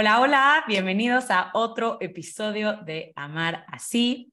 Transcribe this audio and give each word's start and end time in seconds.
Hola, 0.00 0.18
hola, 0.22 0.64
bienvenidos 0.66 1.30
a 1.30 1.50
otro 1.52 1.98
episodio 2.00 2.78
de 2.86 3.12
Amar 3.16 3.66
así. 3.68 4.32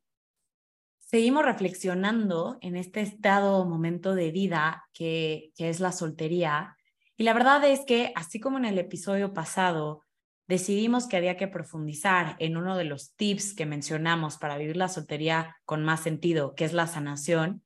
Seguimos 0.97 1.43
reflexionando 1.43 2.57
en 2.61 2.77
este 2.77 3.01
estado, 3.01 3.65
momento 3.65 4.15
de 4.15 4.31
vida 4.31 4.87
que, 4.93 5.51
que 5.57 5.67
es 5.67 5.81
la 5.81 5.91
soltería. 5.91 6.77
Y 7.17 7.23
la 7.25 7.33
verdad 7.33 7.65
es 7.65 7.81
que, 7.85 8.13
así 8.15 8.39
como 8.39 8.57
en 8.57 8.63
el 8.63 8.77
episodio 8.77 9.33
pasado, 9.33 10.05
decidimos 10.47 11.05
que 11.05 11.17
había 11.17 11.35
que 11.35 11.49
profundizar 11.49 12.37
en 12.39 12.55
uno 12.55 12.77
de 12.77 12.85
los 12.85 13.13
tips 13.17 13.53
que 13.53 13.65
mencionamos 13.65 14.37
para 14.37 14.57
vivir 14.57 14.77
la 14.77 14.87
soltería 14.87 15.57
con 15.65 15.83
más 15.83 15.99
sentido, 15.99 16.55
que 16.55 16.63
es 16.63 16.71
la 16.71 16.87
sanación. 16.87 17.61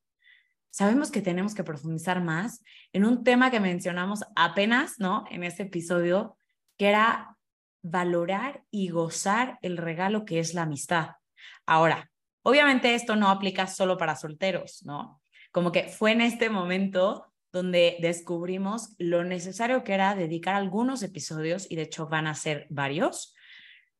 Sabemos 0.72 1.12
que 1.12 1.22
tenemos 1.22 1.54
que 1.54 1.64
profundizar 1.64 2.20
más 2.24 2.64
en 2.94 3.06
un 3.06 3.24
tema 3.24 3.52
que 3.52 3.60
mencionamos 3.60 4.24
apenas, 4.36 4.96
¿no? 4.98 5.26
En 5.30 5.44
ese 5.44 5.62
episodio, 5.62 6.36
que 6.80 6.90
era 6.90 7.38
valorar 7.82 8.64
y 8.70 8.90
gozar 8.90 9.58
el 9.62 9.78
regalo 9.78 10.26
que 10.26 10.40
es 10.40 10.54
la 10.54 10.64
amistad. 10.64 11.12
Ahora, 11.66 12.12
obviamente 12.44 12.96
esto 12.96 13.16
no 13.16 13.30
aplica 13.30 13.68
solo 13.68 13.98
para 13.98 14.16
solteros, 14.16 14.84
¿no? 14.86 15.22
Como 15.52 15.72
que 15.72 15.84
fue 15.90 16.12
en 16.12 16.22
este 16.22 16.50
momento 16.50 17.32
donde 17.52 17.98
descubrimos 18.00 18.96
lo 18.98 19.24
necesario 19.24 19.84
que 19.84 19.94
era 19.94 20.16
dedicar 20.16 20.56
algunos 20.56 21.04
episodios, 21.04 21.70
y 21.70 21.76
de 21.76 21.84
hecho 21.84 22.08
van 22.08 22.28
a 22.28 22.36
ser 22.36 22.66
varios, 22.70 23.36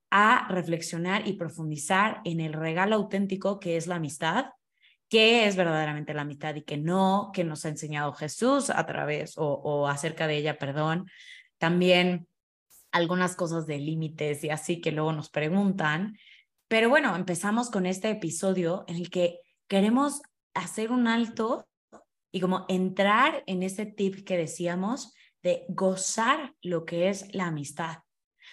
a 0.10 0.48
reflexionar 0.50 1.28
y 1.28 1.34
profundizar 1.34 2.22
en 2.24 2.40
el 2.40 2.54
regalo 2.54 2.96
auténtico 2.96 3.60
que 3.60 3.78
es 3.78 3.88
la 3.88 3.96
amistad, 3.96 4.48
qué 5.10 5.46
es 5.46 5.56
verdaderamente 5.58 6.14
la 6.14 6.22
amistad 6.22 6.56
y 6.56 6.62
qué 6.64 6.78
no, 6.78 7.32
que 7.34 7.44
nos 7.44 7.66
ha 7.66 7.70
enseñado 7.70 8.14
Jesús 8.14 8.70
a 8.70 8.86
través 8.86 9.38
o, 9.38 9.46
o 9.46 9.88
acerca 9.88 10.28
de 10.28 10.38
ella, 10.38 10.58
perdón. 10.58 11.10
También 11.58 12.28
algunas 12.92 13.36
cosas 13.36 13.66
de 13.68 13.80
límites 13.80 14.44
y 14.44 14.50
así 14.50 14.82
que 14.82 14.92
luego 14.92 15.14
nos 15.14 15.30
preguntan. 15.30 16.18
Pero 16.68 16.90
bueno, 16.90 17.16
empezamos 17.16 17.70
con 17.70 17.86
este 17.86 18.10
episodio 18.10 18.86
en 18.88 18.96
el 18.96 19.10
que 19.10 19.40
queremos 19.68 20.22
hacer 20.54 20.92
un 20.92 21.08
alto 21.08 21.68
y 22.32 22.40
como 22.40 22.66
entrar 22.70 23.44
en 23.48 23.64
ese 23.64 23.86
tip 23.86 24.26
que 24.26 24.38
decíamos 24.38 25.14
de 25.44 25.66
gozar 25.70 26.54
lo 26.62 26.86
que 26.86 27.10
es 27.10 27.34
la 27.34 27.48
amistad. 27.48 28.00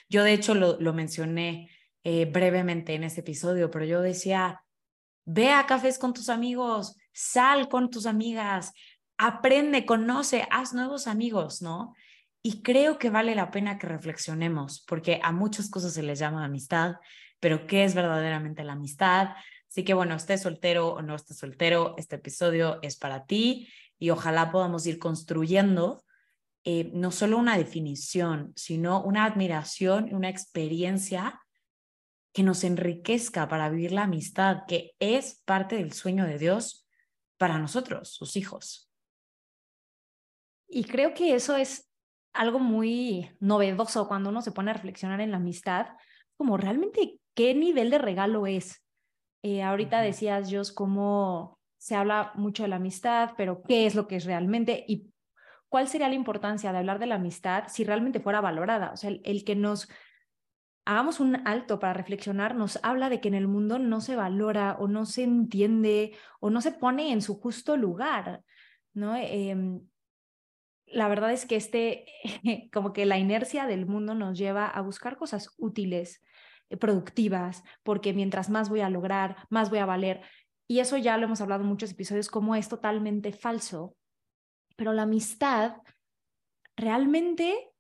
Yo 0.09 0.25
de 0.25 0.33
hecho 0.33 0.55
lo, 0.55 0.81
lo 0.81 0.93
mencioné 0.93 1.71
eh, 2.05 2.25
brevemente 2.25 2.95
en 2.95 3.05
ese 3.05 3.21
episodio, 3.21 3.71
pero 3.71 3.85
yo 3.85 4.01
decía, 4.01 4.65
ve 5.25 5.51
a 5.51 5.67
cafés 5.67 5.99
con 5.99 6.15
tus 6.15 6.29
amigos, 6.29 6.97
sal 7.13 7.69
con 7.69 7.91
tus 7.91 8.07
amigas, 8.07 8.73
aprende, 9.19 9.85
conoce, 9.85 10.47
haz 10.51 10.73
nuevos 10.73 11.07
amigos, 11.07 11.61
¿no? 11.61 11.95
Y 12.43 12.63
creo 12.63 12.99
que 12.99 13.11
vale 13.11 13.35
la 13.35 13.51
pena 13.51 13.79
que 13.79 13.87
reflexionemos, 13.87 14.85
porque 14.87 15.21
a 15.23 15.33
muchas 15.33 15.69
cosas 15.71 15.93
se 15.93 16.03
les 16.03 16.19
llama 16.19 16.45
amistad, 16.45 16.97
pero 17.41 17.67
¿qué 17.67 17.85
es 17.85 17.95
verdaderamente 17.95 18.65
la 18.65 18.73
amistad? 18.73 19.31
Así 19.69 19.85
que 19.85 19.95
bueno, 19.95 20.15
estés 20.15 20.43
soltero 20.43 20.89
o 20.95 21.03
no 21.03 21.15
estés 21.15 21.39
soltero, 21.39 21.95
este 21.99 22.17
episodio 22.17 22.79
es 22.83 22.97
para 22.97 23.27
ti 23.27 23.69
y 23.99 24.11
ojalá 24.11 24.51
podamos 24.51 24.87
ir 24.87 24.99
construyendo 24.99 26.05
eh, 26.65 26.91
no 26.93 27.11
solo 27.11 27.39
una 27.39 27.57
definición, 27.57 28.53
sino 28.57 29.03
una 29.03 29.25
admiración 29.25 30.09
y 30.09 30.15
una 30.15 30.29
experiencia 30.29 31.41
que 32.33 32.43
nos 32.43 32.63
enriquezca 32.65 33.49
para 33.49 33.69
vivir 33.69 33.93
la 33.93 34.05
amistad, 34.05 34.65
que 34.67 34.95
es 34.99 35.43
parte 35.45 35.77
del 35.77 35.93
sueño 35.93 36.25
de 36.25 36.39
Dios 36.39 36.87
para 37.37 37.59
nosotros, 37.59 38.11
sus 38.11 38.37
hijos. 38.37 38.91
Y 40.69 40.85
creo 40.85 41.15
que 41.15 41.35
eso 41.35 41.57
es 41.57 41.88
algo 42.39 42.61
muy 42.61 43.29
novedoso 43.41 44.07
cuando 44.07 44.31
uno 44.31 44.43
se 44.43 44.53
pone 44.53 44.71
a 44.71 44.75
reflexionar 44.75 45.21
en 45.21 45.33
la 45.33 45.39
amistad, 45.39 45.89
como 46.37 46.57
realmente 46.57 47.19
qué 47.35 47.53
nivel 47.53 47.91
de 47.91 47.99
regalo 47.99 48.47
es. 48.47 48.81
Eh, 49.43 49.65
ahorita 49.65 50.01
decías, 50.01 50.49
Jos, 50.49 50.71
cómo 50.71 51.59
se 51.79 51.97
habla 51.97 52.31
mucho 52.37 52.63
de 52.63 52.69
la 52.69 52.77
amistad, 52.77 53.33
pero 53.37 53.63
qué 53.63 53.87
es 53.87 53.97
lo 53.97 54.07
que 54.07 54.17
es 54.17 54.25
realmente 54.25 54.85
y 54.87 55.13
cuál 55.69 55.89
sería 55.89 56.09
la 56.09 56.15
importancia 56.15 56.71
de 56.71 56.79
hablar 56.79 57.01
de 57.01 57.07
la 57.07 57.17
amistad 57.17 57.65
si 57.67 57.83
realmente 57.83 58.21
fuera 58.21 58.41
valorada. 58.41 58.93
O 58.93 58.97
sea, 58.97 59.11
el, 59.11 59.45
que 59.45 59.57
nos 59.57 59.89
hagamos 60.85 61.19
un 61.19 61.45
alto 61.45 61.81
para 61.81 61.93
reflexionar 61.93 62.55
nos 62.55 62.79
habla 62.85 63.09
de 63.09 63.21
que 63.21 63.29
en 63.29 63.35
el 63.35 63.49
mundo 63.49 63.81
no 63.81 64.01
se 64.01 64.15
valora 64.15 64.77
o 64.79 64.87
no 64.87 65.07
se 65.07 65.25
entiende 65.25 66.17
o 66.39 66.51
no 66.51 66.61
se 66.61 66.71
pone 66.71 67.11
en 67.11 67.21
su 67.21 67.41
justo 67.41 67.77
lugar. 67.77 68.45
¿no? 68.95 69.17
Em, 69.17 69.81
la 70.93 71.09
verdad 71.09 71.33
es 71.33 71.47
que 71.47 71.57
este, 71.57 72.07
como 72.73 72.93
que 72.93 73.07
la 73.07 73.19
inercia 73.19 73.67
del 73.67 73.87
mundo 73.87 74.15
nos 74.15 74.39
lleva 74.39 74.67
a 74.67 74.81
buscar 74.81 75.17
cosas 75.17 75.55
útiles, 75.59 76.23
eh, 76.71 76.77
productivas, 76.77 77.63
porque 77.83 78.13
mientras 78.13 78.51
más 78.51 78.69
voy 78.69 78.81
a 78.81 78.91
lograr, 78.91 79.37
más 79.51 79.71
voy 79.71 79.79
a 79.79 79.87
valer. 79.87 80.23
Y 80.67 80.81
eso 80.81 80.97
ya 80.97 81.17
lo 81.17 81.25
hemos 81.25 81.41
hablado 81.41 81.63
en 81.63 81.69
muchos 81.69 81.93
episodios, 81.93 82.29
como 82.29 82.55
es 82.55 82.69
totalmente 82.69 83.33
falso. 83.33 83.97
Pero 84.77 84.93
la 84.93 85.03
amistad 85.03 85.77
realmente, 86.77 87.71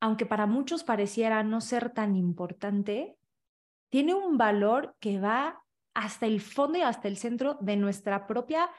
aunque 0.00 0.26
para 0.26 0.46
muchos 0.46 0.82
pareciera 0.82 1.42
no 1.42 1.60
ser 1.60 1.90
tan 1.90 2.16
importante, 2.16 3.16
tiene 3.90 4.14
un 4.14 4.38
valor 4.38 4.96
que 4.98 5.20
va 5.20 5.62
hasta 5.94 6.26
el 6.26 6.40
fondo 6.40 6.78
y 6.78 6.82
hasta 6.82 7.08
el 7.08 7.18
centro 7.18 7.58
de 7.60 7.76
nuestra 7.76 8.26
propia 8.26 8.70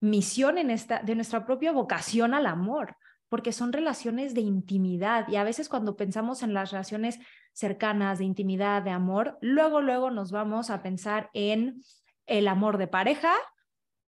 misión 0.00 0.56
en 0.56 0.70
esta, 0.70 1.02
de 1.02 1.16
nuestra 1.16 1.44
propia 1.44 1.72
vocación 1.72 2.32
al 2.32 2.46
amor 2.46 2.96
porque 3.30 3.52
son 3.52 3.72
relaciones 3.72 4.34
de 4.34 4.42
intimidad 4.42 5.26
y 5.28 5.36
a 5.36 5.44
veces 5.44 5.70
cuando 5.70 5.96
pensamos 5.96 6.42
en 6.42 6.52
las 6.52 6.72
relaciones 6.72 7.18
cercanas, 7.54 8.18
de 8.18 8.26
intimidad, 8.26 8.82
de 8.82 8.90
amor, 8.90 9.38
luego, 9.40 9.80
luego 9.80 10.10
nos 10.10 10.32
vamos 10.32 10.68
a 10.68 10.82
pensar 10.82 11.30
en 11.32 11.82
el 12.26 12.48
amor 12.48 12.76
de 12.76 12.88
pareja 12.88 13.32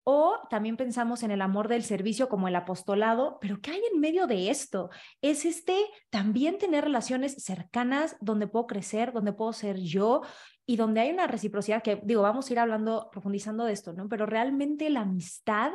o 0.05 0.39
también 0.49 0.79
pensamos 0.79 1.23
en 1.23 1.33
el 1.33 1.43
amor 1.43 1.69
del 1.69 1.83
servicio 1.83 2.31
como 2.31 2.49
el 2.49 2.57
apostolado, 2.57 3.39
pero 3.43 3.61
¿qué 3.61 3.73
hay 3.73 3.83
en 3.93 4.01
medio 4.01 4.27
de 4.27 4.49
esto? 4.49 4.89
Es 5.21 5.45
este 5.45 5.77
también 6.09 6.57
tener 6.57 6.85
relaciones 6.85 7.45
cercanas 7.45 8.17
donde 8.21 8.47
puedo 8.47 8.67
crecer, 8.67 9.13
donde 9.13 9.35
puedo 9.35 9.53
ser 9.53 9.79
yo 9.79 10.23
y 10.65 10.77
donde 10.77 11.01
hay 11.01 11.11
una 11.11 11.27
reciprocidad 11.27 11.83
que 11.83 12.01
digo, 12.05 12.23
vamos 12.23 12.49
a 12.49 12.53
ir 12.53 12.59
hablando, 12.59 13.11
profundizando 13.13 13.65
de 13.65 13.73
esto, 13.73 13.93
¿no? 13.93 14.09
Pero 14.09 14.25
realmente 14.25 14.89
la 14.89 15.01
amistad 15.01 15.73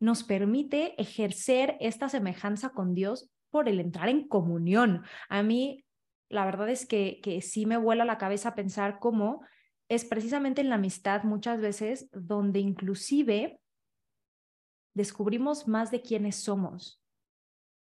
nos 0.00 0.24
permite 0.24 1.00
ejercer 1.00 1.76
esta 1.78 2.08
semejanza 2.08 2.70
con 2.70 2.94
Dios 2.94 3.30
por 3.50 3.68
el 3.68 3.78
entrar 3.78 4.08
en 4.08 4.26
comunión. 4.26 5.04
A 5.28 5.42
mí, 5.42 5.84
la 6.28 6.44
verdad 6.44 6.68
es 6.68 6.86
que, 6.86 7.20
que 7.22 7.40
sí 7.42 7.66
me 7.66 7.76
vuela 7.76 8.04
la 8.04 8.18
cabeza 8.18 8.54
pensar 8.54 8.98
cómo 8.98 9.42
es 9.88 10.04
precisamente 10.04 10.60
en 10.60 10.68
la 10.68 10.76
amistad 10.76 11.24
muchas 11.24 11.60
veces 11.60 12.08
donde 12.12 12.60
inclusive 12.60 13.60
descubrimos 14.94 15.68
más 15.68 15.90
de 15.90 16.00
quiénes 16.00 16.36
somos, 16.36 17.02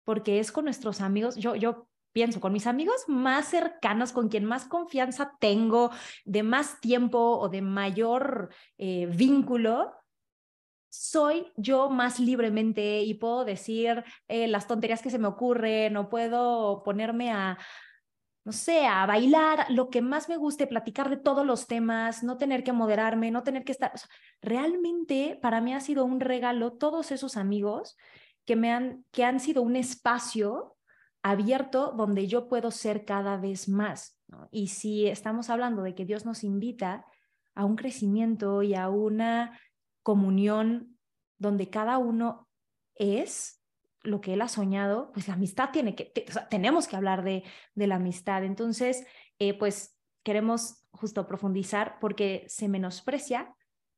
porque 0.03 0.39
es 0.39 0.51
con 0.51 0.65
nuestros 0.65 1.01
amigos, 1.01 1.35
yo, 1.35 1.55
yo 1.55 1.87
pienso, 2.11 2.39
con 2.39 2.53
mis 2.53 2.67
amigos 2.67 3.03
más 3.07 3.49
cercanos, 3.49 4.11
con 4.11 4.29
quien 4.29 4.45
más 4.45 4.65
confianza 4.65 5.35
tengo, 5.39 5.91
de 6.25 6.43
más 6.43 6.79
tiempo 6.81 7.37
o 7.39 7.49
de 7.49 7.61
mayor 7.61 8.49
eh, 8.77 9.05
vínculo, 9.07 9.93
soy 10.89 11.51
yo 11.55 11.89
más 11.89 12.19
libremente 12.19 13.01
y 13.01 13.13
puedo 13.13 13.45
decir 13.45 14.03
eh, 14.27 14.47
las 14.47 14.67
tonterías 14.67 15.01
que 15.01 15.09
se 15.09 15.19
me 15.19 15.27
ocurren 15.27 15.95
o 15.97 16.09
puedo 16.09 16.83
ponerme 16.83 17.31
a, 17.31 17.57
no 18.43 18.51
sé, 18.51 18.87
a 18.87 19.05
bailar, 19.05 19.67
lo 19.69 19.89
que 19.89 20.01
más 20.01 20.29
me 20.29 20.37
guste, 20.37 20.67
platicar 20.67 21.09
de 21.09 21.17
todos 21.17 21.45
los 21.45 21.67
temas, 21.67 22.23
no 22.23 22.37
tener 22.37 22.63
que 22.63 22.73
moderarme, 22.73 23.31
no 23.31 23.43
tener 23.43 23.63
que 23.63 23.71
estar... 23.71 23.91
realmente 24.41 25.37
para 25.41 25.61
mí 25.61 25.73
ha 25.73 25.79
sido 25.79 26.05
un 26.05 26.19
regalo 26.19 26.73
todos 26.73 27.11
esos 27.11 27.37
amigos 27.37 27.95
que, 28.45 28.55
me 28.55 28.71
han, 28.71 29.05
que 29.11 29.23
han 29.23 29.39
sido 29.39 29.61
un 29.61 29.75
espacio 29.75 30.75
abierto 31.21 31.93
donde 31.95 32.27
yo 32.27 32.47
puedo 32.47 32.71
ser 32.71 33.05
cada 33.05 33.37
vez 33.37 33.69
más. 33.69 34.19
Y 34.51 34.67
si 34.67 35.07
estamos 35.07 35.49
hablando 35.49 35.83
de 35.83 35.93
que 35.93 36.05
Dios 36.05 36.25
nos 36.25 36.43
invita 36.43 37.05
a 37.55 37.65
un 37.65 37.75
crecimiento 37.75 38.63
y 38.63 38.73
a 38.73 38.89
una 38.89 39.59
comunión 40.03 40.97
donde 41.37 41.69
cada 41.69 41.97
uno 41.97 42.47
es 42.95 43.63
lo 44.01 44.21
que 44.21 44.33
él 44.33 44.41
ha 44.41 44.47
soñado, 44.47 45.11
pues 45.13 45.27
la 45.27 45.33
amistad 45.33 45.71
tiene 45.71 45.95
que, 45.95 46.13
tenemos 46.49 46.87
que 46.87 46.95
hablar 46.95 47.23
de, 47.23 47.43
de 47.75 47.87
la 47.87 47.95
amistad. 47.95 48.43
Entonces, 48.43 49.05
eh, 49.39 49.57
pues 49.57 49.97
queremos 50.23 50.85
justo 50.91 51.27
profundizar 51.27 51.97
porque 51.99 52.45
se 52.47 52.67
menosprecia, 52.67 53.53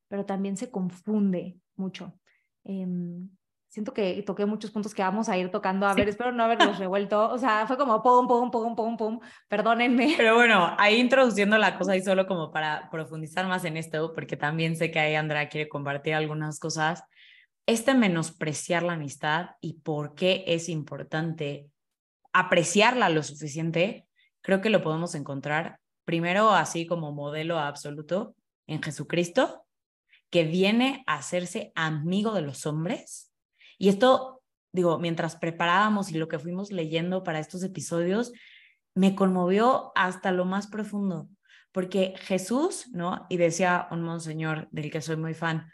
pero 0.08 0.26
también 0.26 0.56
se 0.56 0.70
confunde 0.70 1.58
mucho. 1.76 2.18
Em, 2.64 3.30
siento 3.72 3.94
que 3.94 4.22
toqué 4.22 4.44
muchos 4.44 4.70
puntos 4.70 4.92
que 4.92 5.00
vamos 5.00 5.30
a 5.30 5.38
ir 5.38 5.50
tocando. 5.50 5.86
A 5.86 5.94
ver, 5.94 6.06
espero 6.06 6.30
no 6.30 6.44
haberlos 6.44 6.78
revuelto. 6.78 7.30
O 7.30 7.38
sea, 7.38 7.66
fue 7.66 7.78
como 7.78 8.02
pum, 8.02 8.28
pum, 8.28 8.50
pum, 8.50 8.76
pum, 8.76 8.96
pum. 8.98 9.20
Perdónenme. 9.48 10.12
Pero 10.18 10.34
bueno, 10.34 10.76
ahí 10.78 11.00
introduciendo 11.00 11.56
la 11.56 11.78
cosa 11.78 11.96
y 11.96 12.02
solo 12.02 12.26
como 12.26 12.52
para 12.52 12.90
profundizar 12.90 13.46
más 13.46 13.64
en 13.64 13.78
esto, 13.78 14.12
porque 14.12 14.36
también 14.36 14.76
sé 14.76 14.90
que 14.90 14.98
ahí 14.98 15.14
Andrea 15.14 15.48
quiere 15.48 15.70
compartir 15.70 16.12
algunas 16.12 16.60
cosas. 16.60 17.02
Este 17.64 17.94
menospreciar 17.94 18.82
la 18.82 18.92
amistad 18.92 19.52
y 19.62 19.80
por 19.80 20.14
qué 20.14 20.44
es 20.46 20.68
importante 20.68 21.70
apreciarla 22.34 23.08
lo 23.08 23.22
suficiente, 23.22 24.06
creo 24.42 24.60
que 24.60 24.68
lo 24.68 24.82
podemos 24.82 25.14
encontrar 25.14 25.78
primero 26.04 26.50
así 26.50 26.86
como 26.86 27.12
modelo 27.12 27.58
absoluto 27.58 28.34
en 28.66 28.82
Jesucristo, 28.82 29.64
que 30.28 30.44
viene 30.44 31.04
a 31.06 31.14
hacerse 31.14 31.72
amigo 31.74 32.34
de 32.34 32.42
los 32.42 32.66
hombres 32.66 33.31
y 33.82 33.88
esto, 33.88 34.44
digo, 34.72 35.00
mientras 35.00 35.34
preparábamos 35.34 36.12
y 36.12 36.14
lo 36.16 36.28
que 36.28 36.38
fuimos 36.38 36.70
leyendo 36.70 37.24
para 37.24 37.40
estos 37.40 37.64
episodios, 37.64 38.32
me 38.94 39.16
conmovió 39.16 39.90
hasta 39.96 40.30
lo 40.30 40.44
más 40.44 40.68
profundo, 40.68 41.28
porque 41.72 42.14
Jesús, 42.16 42.86
¿no? 42.92 43.26
Y 43.28 43.38
decía 43.38 43.88
un 43.90 44.02
monseñor 44.02 44.68
del 44.70 44.88
que 44.92 45.02
soy 45.02 45.16
muy 45.16 45.34
fan, 45.34 45.68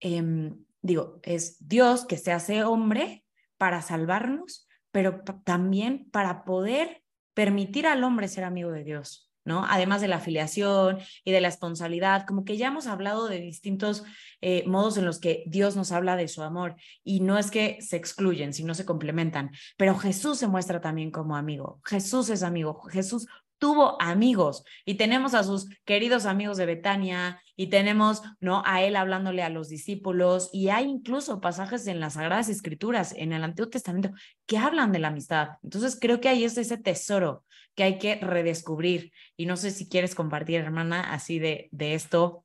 em, 0.00 0.64
digo, 0.80 1.20
es 1.22 1.58
Dios 1.60 2.06
que 2.06 2.16
se 2.16 2.32
hace 2.32 2.64
hombre 2.64 3.26
para 3.58 3.82
salvarnos, 3.82 4.66
pero 4.90 5.20
también 5.44 6.08
para 6.10 6.46
poder 6.46 7.02
permitir 7.34 7.86
al 7.86 8.04
hombre 8.04 8.28
ser 8.28 8.44
amigo 8.44 8.72
de 8.72 8.84
Dios. 8.84 9.29
¿No? 9.44 9.64
Además 9.68 10.00
de 10.00 10.08
la 10.08 10.16
afiliación 10.16 10.98
y 11.24 11.32
de 11.32 11.40
la 11.40 11.48
responsabilidad, 11.48 12.26
como 12.26 12.44
que 12.44 12.56
ya 12.56 12.68
hemos 12.68 12.86
hablado 12.86 13.28
de 13.28 13.40
distintos 13.40 14.04
eh, 14.40 14.64
modos 14.66 14.96
en 14.96 15.04
los 15.04 15.18
que 15.18 15.44
Dios 15.46 15.76
nos 15.76 15.92
habla 15.92 16.16
de 16.16 16.28
su 16.28 16.42
amor 16.42 16.76
y 17.04 17.20
no 17.20 17.38
es 17.38 17.50
que 17.50 17.78
se 17.80 17.96
excluyen, 17.96 18.52
sino 18.52 18.74
se 18.74 18.84
complementan, 18.84 19.50
pero 19.76 19.96
Jesús 19.96 20.38
se 20.38 20.48
muestra 20.48 20.80
también 20.80 21.10
como 21.10 21.36
amigo, 21.36 21.80
Jesús 21.84 22.30
es 22.30 22.42
amigo, 22.42 22.80
Jesús 22.90 23.26
tuvo 23.60 24.00
amigos 24.00 24.64
y 24.84 24.94
tenemos 24.94 25.34
a 25.34 25.44
sus 25.44 25.68
queridos 25.84 26.26
amigos 26.26 26.56
de 26.56 26.66
Betania 26.66 27.40
y 27.54 27.68
tenemos, 27.68 28.22
¿no? 28.40 28.62
A 28.64 28.82
él 28.82 28.96
hablándole 28.96 29.42
a 29.42 29.50
los 29.50 29.68
discípulos 29.68 30.48
y 30.50 30.70
hay 30.70 30.86
incluso 30.86 31.42
pasajes 31.42 31.86
en 31.86 32.00
las 32.00 32.14
Sagradas 32.14 32.48
Escrituras, 32.48 33.14
en 33.16 33.32
el 33.32 33.44
Antiguo 33.44 33.68
Testamento, 33.68 34.10
que 34.46 34.56
hablan 34.56 34.92
de 34.92 34.98
la 34.98 35.08
amistad. 35.08 35.50
Entonces 35.62 35.98
creo 36.00 36.20
que 36.20 36.30
ahí 36.30 36.42
es 36.42 36.56
ese 36.56 36.78
tesoro 36.78 37.44
que 37.74 37.82
hay 37.84 37.98
que 37.98 38.16
redescubrir 38.16 39.12
y 39.36 39.46
no 39.46 39.56
sé 39.56 39.70
si 39.70 39.88
quieres 39.88 40.14
compartir, 40.14 40.60
hermana, 40.60 41.12
así 41.12 41.38
de, 41.38 41.68
de 41.72 41.94
esto, 41.94 42.44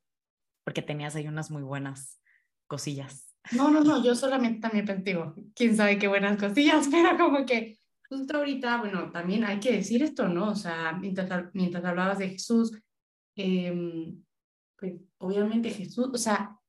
porque 0.63 0.81
tenías 0.81 1.15
ahí 1.15 1.27
unas 1.27 1.51
muy 1.51 1.63
buenas 1.63 2.21
cosillas. 2.67 3.35
No, 3.51 3.69
no, 3.69 3.81
no, 3.81 4.03
yo 4.03 4.15
solamente 4.15 4.59
también 4.59 5.03
digo, 5.03 5.35
quién 5.55 5.75
sabe 5.75 5.99
qué 5.99 6.07
buenas 6.07 6.37
cosillas, 6.37 6.87
pero 6.91 7.17
como 7.17 7.45
que 7.45 7.77
justo 8.09 8.37
ahorita, 8.37 8.77
bueno, 8.77 9.11
también 9.11 9.43
hay 9.43 9.59
que 9.59 9.71
decir 9.71 10.03
esto, 10.03 10.27
¿no? 10.27 10.49
O 10.49 10.55
sea, 10.55 10.93
mientras, 10.93 11.49
mientras 11.53 11.83
hablabas 11.83 12.19
de 12.19 12.29
Jesús, 12.29 12.71
eh, 13.35 14.15
pues 14.77 14.93
obviamente 15.17 15.69
Jesús, 15.69 16.09
o 16.13 16.17
sea, 16.17 16.59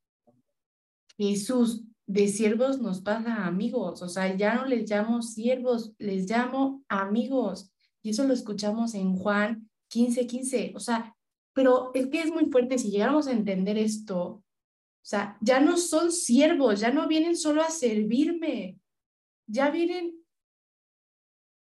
Jesús 1.16 1.84
de 2.06 2.28
siervos 2.28 2.80
nos 2.80 3.00
pasa 3.00 3.34
a 3.34 3.46
amigos, 3.46 4.02
o 4.02 4.08
sea, 4.08 4.34
ya 4.36 4.54
no 4.54 4.66
les 4.66 4.88
llamo 4.88 5.22
siervos, 5.22 5.94
les 5.98 6.30
llamo 6.30 6.84
amigos. 6.88 7.72
Y 8.06 8.10
eso 8.10 8.22
lo 8.22 8.34
escuchamos 8.34 8.94
en 8.94 9.16
Juan 9.16 9.68
15, 9.88 10.28
15, 10.28 10.72
o 10.76 10.78
sea, 10.78 11.16
pero 11.52 11.90
es 11.92 12.06
que 12.06 12.20
es 12.20 12.30
muy 12.30 12.46
fuerte 12.46 12.78
si 12.78 12.92
llegáramos 12.92 13.26
a 13.26 13.32
entender 13.32 13.76
esto, 13.76 14.22
o 14.22 14.44
sea, 15.02 15.36
ya 15.40 15.58
no 15.58 15.76
son 15.76 16.12
siervos, 16.12 16.78
ya 16.78 16.92
no 16.92 17.08
vienen 17.08 17.36
solo 17.36 17.62
a 17.62 17.70
servirme, 17.70 18.78
ya 19.48 19.70
vienen 19.70 20.24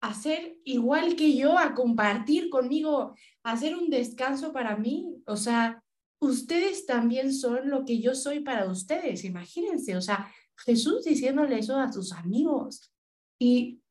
a 0.00 0.14
ser 0.14 0.58
igual 0.64 1.14
que 1.14 1.36
yo, 1.36 1.56
a 1.56 1.74
compartir 1.74 2.50
conmigo, 2.50 3.14
a 3.44 3.52
hacer 3.52 3.76
un 3.76 3.88
descanso 3.88 4.52
para 4.52 4.76
mí. 4.76 5.22
O 5.26 5.36
sea, 5.36 5.80
ustedes 6.20 6.86
también 6.86 7.32
son 7.32 7.70
lo 7.70 7.84
que 7.84 8.00
yo 8.00 8.16
soy 8.16 8.40
para 8.40 8.68
ustedes, 8.68 9.24
imagínense. 9.24 9.96
O 9.96 10.00
sea, 10.00 10.28
Jesús 10.56 11.04
diciéndole 11.04 11.60
eso 11.60 11.76
a 11.76 11.92
sus 11.92 12.12
amigos. 12.12 12.92
Y 13.38 13.81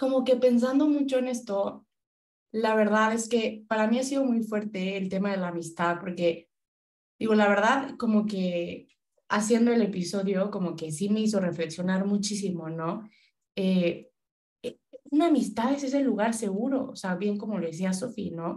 como 0.00 0.24
que 0.24 0.36
pensando 0.36 0.88
mucho 0.88 1.18
en 1.18 1.28
esto, 1.28 1.86
la 2.52 2.74
verdad 2.74 3.12
es 3.12 3.28
que 3.28 3.66
para 3.68 3.86
mí 3.86 3.98
ha 3.98 4.02
sido 4.02 4.24
muy 4.24 4.42
fuerte 4.42 4.96
el 4.96 5.10
tema 5.10 5.30
de 5.30 5.36
la 5.36 5.48
amistad, 5.48 6.00
porque 6.00 6.48
digo, 7.18 7.34
la 7.34 7.46
verdad, 7.46 7.96
como 7.98 8.24
que 8.24 8.88
haciendo 9.28 9.72
el 9.72 9.82
episodio, 9.82 10.50
como 10.50 10.74
que 10.74 10.90
sí 10.90 11.10
me 11.10 11.20
hizo 11.20 11.38
reflexionar 11.38 12.06
muchísimo, 12.06 12.70
¿no? 12.70 13.10
Eh, 13.54 14.10
una 15.10 15.26
amistad 15.26 15.74
es 15.74 15.84
ese 15.84 16.00
lugar 16.00 16.32
seguro, 16.32 16.88
o 16.92 16.96
sea, 16.96 17.16
bien 17.16 17.36
como 17.36 17.58
lo 17.58 17.66
decía 17.66 17.92
Sofía, 17.92 18.32
¿no? 18.34 18.56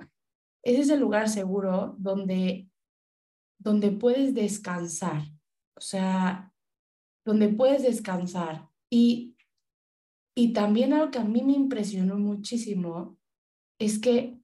Es 0.64 0.80
ese 0.80 0.96
lugar 0.96 1.28
seguro 1.28 1.98
donde, 2.00 2.70
donde 3.60 3.92
puedes 3.92 4.34
descansar, 4.34 5.24
o 5.76 5.82
sea, 5.82 6.54
donde 7.26 7.50
puedes 7.50 7.84
descansar. 7.84 8.70
Y, 8.90 9.33
y 10.36 10.54
también 10.54 10.94
algo 10.94 11.12
que 11.12 11.20
a 11.20 11.24
mí 11.24 11.44
me 11.44 11.54
impresionó 11.54 12.18
muchísimo 12.18 13.18
es 13.80 14.00
que 14.00 14.38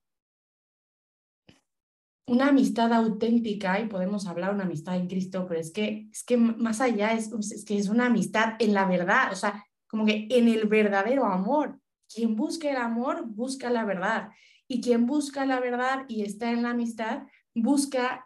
una 2.27 2.49
amistad 2.49 2.93
auténtica, 2.93 3.79
y 3.79 3.87
podemos 3.87 4.27
hablar 4.27 4.53
una 4.53 4.65
amistad 4.65 4.97
en 4.97 5.07
Cristo, 5.07 5.47
pero 5.47 5.59
es 5.59 5.71
que, 5.71 6.07
es 6.11 6.23
que 6.23 6.37
más 6.37 6.79
allá 6.79 7.13
es, 7.13 7.31
es 7.31 7.65
que 7.65 7.77
es 7.77 7.89
una 7.89 8.05
amistad 8.05 8.53
en 8.59 8.75
la 8.75 8.85
verdad, 8.85 9.31
o 9.31 9.35
sea, 9.35 9.65
como 9.87 10.05
que 10.05 10.27
en 10.29 10.47
el 10.47 10.67
verdadero 10.67 11.25
amor. 11.25 11.79
Quien 12.13 12.35
busca 12.35 12.69
el 12.69 12.77
amor, 12.77 13.25
busca 13.25 13.69
la 13.69 13.85
verdad. 13.85 14.29
Y 14.67 14.81
quien 14.81 15.05
busca 15.07 15.45
la 15.45 15.59
verdad 15.59 16.05
y 16.07 16.23
está 16.23 16.51
en 16.51 16.63
la 16.63 16.71
amistad, 16.71 17.23
busca 17.55 18.25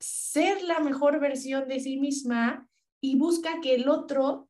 ser 0.00 0.62
la 0.62 0.78
mejor 0.80 1.18
versión 1.18 1.68
de 1.68 1.80
sí 1.80 1.98
misma 1.98 2.68
y 3.00 3.16
busca 3.16 3.60
que 3.60 3.74
el 3.74 3.88
otro 3.88 4.48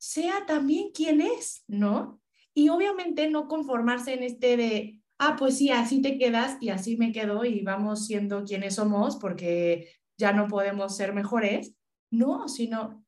sea 0.00 0.46
también 0.46 0.92
quien 0.92 1.20
es, 1.20 1.62
¿no? 1.68 2.20
Y 2.54 2.70
obviamente 2.70 3.28
no 3.28 3.48
conformarse 3.48 4.14
en 4.14 4.22
este 4.22 4.56
de, 4.56 5.00
ah, 5.18 5.36
pues 5.38 5.58
sí, 5.58 5.70
así 5.70 6.00
te 6.00 6.18
quedas 6.18 6.56
y 6.60 6.70
así 6.70 6.96
me 6.96 7.12
quedo 7.12 7.44
y 7.44 7.60
vamos 7.60 8.06
siendo 8.06 8.44
quienes 8.44 8.76
somos 8.76 9.16
porque 9.16 9.90
ya 10.16 10.32
no 10.32 10.48
podemos 10.48 10.96
ser 10.96 11.12
mejores. 11.12 11.76
No, 12.10 12.48
sino 12.48 13.04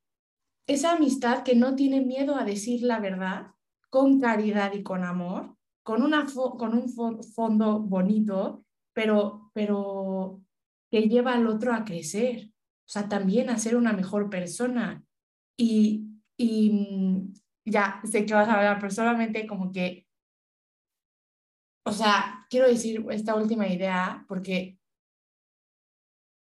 esa 0.67 0.93
amistad 0.93 1.43
que 1.43 1.57
no 1.57 1.75
tiene 1.75 2.03
miedo 2.03 2.37
a 2.37 2.45
decir 2.45 2.83
la 2.83 3.01
verdad 3.01 3.47
con 3.89 4.21
caridad 4.21 4.75
y 4.75 4.83
con 4.83 5.03
amor, 5.03 5.57
con, 5.83 6.03
una 6.03 6.27
con 6.59 6.75
un 6.79 7.23
fondo 7.35 7.81
bonito, 7.81 8.65
pero, 8.93 9.51
pero 9.55 10.43
que 10.91 11.09
lleva 11.09 11.33
al 11.33 11.47
otro 11.47 11.73
a 11.75 11.85
crecer, 11.85 12.53
o 12.87 12.89
sea, 12.89 13.09
también 13.09 13.49
a 13.49 13.59
ser 13.59 13.77
una 13.77 13.95
mejor 13.95 14.29
persona. 14.29 15.03
Y, 15.57 16.12
y 16.37 16.71
mm, 16.73 17.35
ya 17.67 18.01
sé 18.05 18.27
que 18.27 18.35
vas 18.35 18.49
a 18.49 18.55
hablar, 18.55 18.79
pero 18.81 18.91
solamente 18.93 19.47
como 19.47 19.73
que, 19.73 20.07
o 21.85 21.93
sea, 21.93 22.47
quiero 22.51 22.69
decir 22.69 23.05
esta 23.11 23.35
última 23.35 23.69
idea 23.69 24.25
porque, 24.29 24.79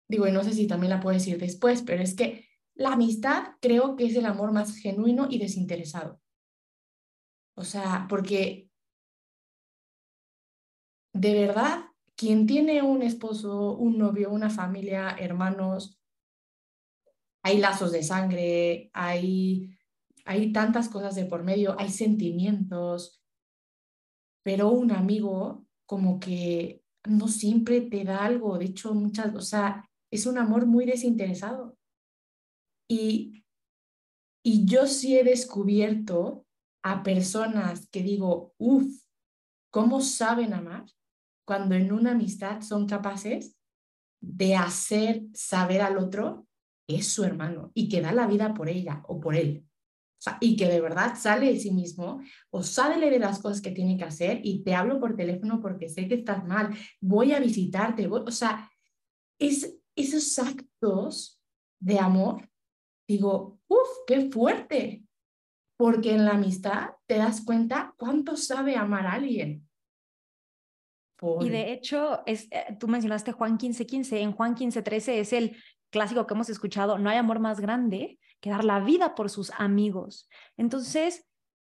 digo, 0.10 0.28
y 0.28 0.32
no 0.32 0.44
sé 0.44 0.54
si 0.54 0.68
también 0.68 0.90
la 0.92 1.00
puedo 1.00 1.14
decir 1.18 1.38
después, 1.40 1.82
pero 1.84 2.02
es 2.04 2.16
que 2.16 2.46
la 2.76 2.94
amistad 2.94 3.56
creo 3.62 3.96
que 3.96 4.06
es 4.06 4.16
el 4.16 4.26
amor 4.26 4.52
más 4.52 4.76
genuino 4.78 5.28
y 5.30 5.38
desinteresado. 5.40 6.22
O 7.56 7.64
sea, 7.64 8.08
porque 8.10 8.70
de 11.14 11.34
verdad, 11.34 11.86
quien 12.16 12.48
tiene 12.48 12.82
un 12.82 13.02
esposo, 13.04 13.76
un 13.78 13.98
novio, 13.98 14.32
una 14.32 14.50
familia, 14.50 15.16
hermanos, 15.20 15.99
hay 17.50 17.58
lazos 17.58 17.92
de 17.92 18.04
sangre, 18.04 18.92
hay, 18.94 19.76
hay 20.26 20.54
tantas 20.54 20.88
cosas 20.88 21.16
de 21.16 21.26
por 21.26 21.44
medio, 21.44 21.76
hay 21.80 21.90
sentimientos, 21.90 23.24
pero 24.44 24.70
un 24.70 24.92
amigo 24.92 25.66
como 25.88 26.20
que 26.20 26.84
no 27.06 27.28
siempre 27.28 27.82
te 27.82 28.04
da 28.04 28.24
algo, 28.26 28.58
de 28.58 28.66
hecho 28.66 28.94
muchas, 28.94 29.34
o 29.36 29.42
sea, 29.42 29.90
es 30.12 30.26
un 30.28 30.38
amor 30.38 30.68
muy 30.68 30.86
desinteresado. 30.86 31.76
Y, 32.88 33.44
y 34.44 34.66
yo 34.66 34.86
sí 34.86 35.18
he 35.18 35.24
descubierto 35.24 36.46
a 36.84 37.02
personas 37.02 37.88
que 37.90 38.04
digo, 38.04 38.54
uff, 38.58 39.04
¿cómo 39.72 40.02
saben 40.02 40.54
amar? 40.54 40.86
Cuando 41.46 41.74
en 41.76 41.92
una 41.92 42.12
amistad 42.12 42.62
son 42.62 42.88
capaces 42.88 43.56
de 44.22 44.56
hacer 44.56 45.24
saber 45.34 45.82
al 45.82 45.98
otro 45.98 46.49
es 46.90 47.08
su 47.08 47.24
hermano 47.24 47.72
y 47.74 47.88
que 47.88 48.02
da 48.02 48.12
la 48.12 48.28
vida 48.28 48.54
por 48.54 48.68
ella 48.68 49.04
o 49.08 49.20
por 49.20 49.36
él. 49.36 49.66
y 50.42 50.58
que 50.58 50.68
de 50.68 50.82
verdad 50.82 51.16
sale 51.16 51.54
de 51.54 51.60
sí 51.60 51.72
mismo 51.72 52.22
o 52.50 52.62
sale 52.62 53.10
de 53.10 53.20
las 53.20 53.40
cosas 53.40 53.62
que 53.62 53.72
tiene 53.72 53.96
que 53.98 54.04
hacer 54.04 54.42
y 54.44 54.64
te 54.64 54.76
hablo 54.76 55.00
por 55.00 55.16
teléfono 55.16 55.62
porque 55.62 55.88
sé 55.88 56.10
que 56.10 56.16
estás 56.16 56.46
mal, 56.46 56.76
voy 57.00 57.32
a 57.32 57.40
visitarte, 57.40 58.06
o 58.08 58.30
sea, 58.32 58.70
es, 59.40 59.80
esos 59.96 60.38
actos 60.38 61.42
de 61.80 62.00
amor, 62.00 62.50
digo, 63.08 63.62
uff, 63.70 63.90
qué 64.06 64.30
fuerte, 64.30 65.06
porque 65.78 66.14
en 66.14 66.26
la 66.26 66.32
amistad 66.32 66.90
te 67.06 67.16
das 67.16 67.40
cuenta 67.46 67.94
cuánto 67.98 68.36
sabe 68.36 68.76
amar 68.76 69.08
a 69.08 69.14
alguien. 69.14 69.70
Y 71.42 71.50
de 71.50 71.74
hecho, 71.74 72.22
es, 72.26 72.48
eh, 72.52 72.78
tú 72.80 72.88
mencionaste 72.88 73.32
Juan 73.32 73.58
15:15, 73.58 73.86
15, 73.86 74.20
en 74.22 74.32
Juan 74.32 74.56
15:13 74.56 75.20
es 75.20 75.34
el 75.34 75.56
clásico 75.90 76.26
que 76.28 76.34
hemos 76.34 76.50
escuchado, 76.50 76.98
no 76.98 77.10
hay 77.10 77.18
amor 77.18 77.40
más 77.40 77.60
grande 77.60 78.20
que 78.40 78.50
dar 78.50 78.64
la 78.64 78.80
vida 78.80 79.16
por 79.16 79.30
sus 79.30 79.52
amigos. 79.58 80.30
Entonces, 80.58 81.26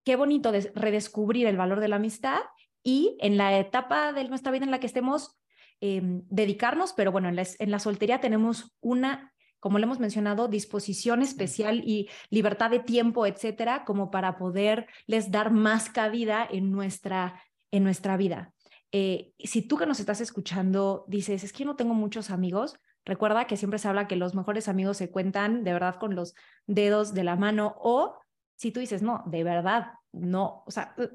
qué 0.04 0.16
bonito 0.16 0.52
redescubrir 0.75 1.47
el 1.47 1.57
valor 1.57 1.81
de 1.81 1.88
la 1.88 1.97
amistad 1.97 2.40
y 2.83 3.16
en 3.21 3.37
la 3.37 3.59
etapa 3.59 4.12
de 4.12 4.28
nuestra 4.28 4.52
vida 4.52 4.64
en 4.64 4.71
la 4.71 4.81
que 4.81 4.87
estemos, 4.87 5.38
em, 5.81 6.23
dedicarnos, 6.28 6.92
pero 6.92 7.12
bueno, 7.12 7.28
en 7.28 7.37
la, 7.37 7.47
en 7.59 7.71
la 7.71 7.78
soltería 7.78 8.21
tenemos 8.21 8.76
una, 8.81 9.33
como 9.61 9.78
le 9.78 9.85
hemos 9.85 10.00
mencionado, 10.00 10.49
disposición 10.49 11.23
especial 11.23 11.83
y 11.87 12.09
libertad 12.31 12.71
de 12.71 12.81
tiempo, 12.81 13.26
etcétera, 13.26 13.85
como 13.85 14.11
para 14.11 14.37
poderles 14.37 15.31
dar 15.31 15.52
más 15.52 15.90
cabida 15.90 16.47
en 16.50 16.73
nuestra, 16.73 17.40
en 17.71 17.85
nuestra 17.85 18.16
vida. 18.16 18.52
Eh, 18.92 19.33
si 19.38 19.62
tú 19.62 19.78
que 19.78 19.87
nos 19.87 20.00
estás 20.00 20.21
escuchando 20.21 21.04
dices, 21.09 21.45
es 21.45 21.52
que 21.52 21.61
yo 21.61 21.66
no 21.66 21.76
tengo 21.76 21.95
muchos 21.95 22.31
amigos, 22.31 22.78
recuerda 23.04 23.47
que 23.47 23.56
siempre 23.56 23.78
se 23.78 23.88
habla 23.88 24.09
que 24.09 24.16
los 24.16 24.35
mejores 24.35 24.68
amigos 24.68 24.97
se 24.97 25.11
cuentan 25.11 25.64
de 25.64 25.73
verdad 25.73 25.97
con 25.97 26.14
los 26.14 26.35
dedos 26.66 27.14
de 27.14 27.25
la 27.25 27.37
mano 27.37 27.75
o 27.78 28.18
si 28.56 28.71
tú 28.71 28.80
dices, 28.80 29.02
no, 29.02 29.25
de 29.26 29.42
verdad, 29.44 29.92
no, 30.12 30.62
o 30.66 30.71
sea, 30.71 30.94
uh, 30.99 31.09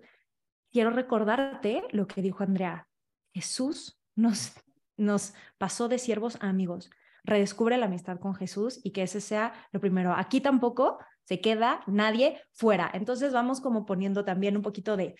quiero 0.71 0.89
recordarte 0.89 1.83
lo 1.91 2.07
que 2.07 2.21
dijo 2.21 2.43
Andrea, 2.43 2.87
Jesús 3.33 3.99
nos, 4.15 4.53
nos 4.97 5.33
pasó 5.57 5.87
de 5.87 5.99
siervos 5.99 6.37
a 6.41 6.49
amigos, 6.49 6.89
redescubre 7.23 7.77
la 7.77 7.85
amistad 7.85 8.19
con 8.19 8.35
Jesús 8.35 8.79
y 8.83 8.91
que 8.91 9.03
ese 9.03 9.21
sea 9.21 9.53
lo 9.71 9.79
primero. 9.79 10.13
Aquí 10.13 10.41
tampoco 10.41 10.97
se 11.23 11.41
queda 11.41 11.81
nadie 11.87 12.41
fuera. 12.53 12.89
Entonces 12.93 13.33
vamos 13.33 13.59
como 13.59 13.85
poniendo 13.85 14.23
también 14.23 14.55
un 14.55 14.63
poquito 14.63 14.95
de 14.95 15.15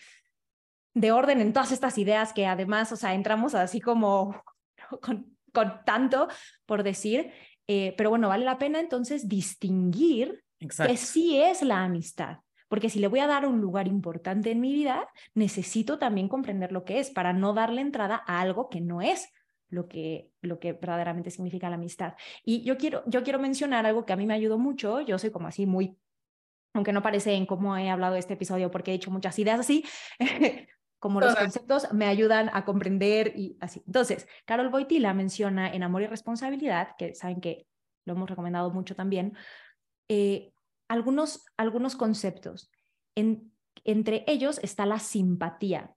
de 0.98 1.12
orden 1.12 1.40
en 1.40 1.52
todas 1.52 1.70
estas 1.70 1.96
ideas 1.98 2.32
que 2.32 2.46
además, 2.46 2.90
o 2.92 2.96
sea, 2.96 3.14
entramos 3.14 3.54
así 3.54 3.80
como 3.80 4.42
con, 5.02 5.37
con 5.58 5.84
tanto 5.84 6.28
por 6.66 6.84
decir, 6.84 7.32
eh, 7.66 7.94
pero 7.96 8.10
bueno, 8.10 8.28
vale 8.28 8.44
la 8.44 8.58
pena 8.58 8.78
entonces 8.78 9.28
distinguir 9.28 10.44
que 10.60 10.96
sí 10.96 11.40
es 11.40 11.62
la 11.62 11.82
amistad. 11.82 12.38
Porque 12.68 12.90
si 12.90 13.00
le 13.00 13.08
voy 13.08 13.20
a 13.20 13.26
dar 13.26 13.44
un 13.46 13.60
lugar 13.60 13.88
importante 13.88 14.52
en 14.52 14.60
mi 14.60 14.72
vida, 14.72 15.08
necesito 15.34 15.98
también 15.98 16.28
comprender 16.28 16.70
lo 16.70 16.84
que 16.84 17.00
es 17.00 17.10
para 17.10 17.32
no 17.32 17.54
darle 17.54 17.80
entrada 17.80 18.22
a 18.26 18.40
algo 18.40 18.68
que 18.68 18.80
no 18.80 19.02
es 19.02 19.32
lo 19.68 19.88
que, 19.88 20.30
lo 20.42 20.60
que 20.60 20.74
verdaderamente 20.74 21.30
significa 21.30 21.68
la 21.68 21.76
amistad. 21.76 22.14
Y 22.44 22.62
yo 22.62 22.76
quiero, 22.76 23.02
yo 23.06 23.24
quiero 23.24 23.38
mencionar 23.38 23.84
algo 23.84 24.04
que 24.04 24.12
a 24.12 24.16
mí 24.16 24.26
me 24.26 24.34
ayudó 24.34 24.58
mucho. 24.58 25.00
Yo 25.00 25.18
soy 25.18 25.30
como 25.30 25.48
así 25.48 25.66
muy, 25.66 25.96
aunque 26.72 26.92
no 26.92 27.02
parece 27.02 27.34
en 27.34 27.46
cómo 27.46 27.76
he 27.76 27.90
hablado 27.90 28.14
de 28.14 28.20
este 28.20 28.34
episodio 28.34 28.70
porque 28.70 28.92
he 28.92 28.98
dicho 28.98 29.10
muchas 29.10 29.38
ideas 29.38 29.58
así, 29.58 29.84
como 30.98 31.20
los 31.20 31.34
conceptos 31.36 31.92
me 31.92 32.06
ayudan 32.06 32.50
a 32.52 32.64
comprender 32.64 33.32
y 33.36 33.56
así. 33.60 33.82
Entonces, 33.86 34.26
Carol 34.44 34.68
Boitila 34.68 35.14
menciona 35.14 35.72
en 35.72 35.82
Amor 35.82 36.02
y 36.02 36.06
Responsabilidad, 36.06 36.96
que 36.98 37.14
saben 37.14 37.40
que 37.40 37.66
lo 38.04 38.14
hemos 38.14 38.28
recomendado 38.28 38.70
mucho 38.70 38.96
también, 38.96 39.36
eh, 40.08 40.52
algunos, 40.88 41.44
algunos 41.56 41.94
conceptos. 41.94 42.70
En, 43.14 43.52
entre 43.84 44.24
ellos 44.26 44.58
está 44.62 44.86
la 44.86 44.98
simpatía. 44.98 45.94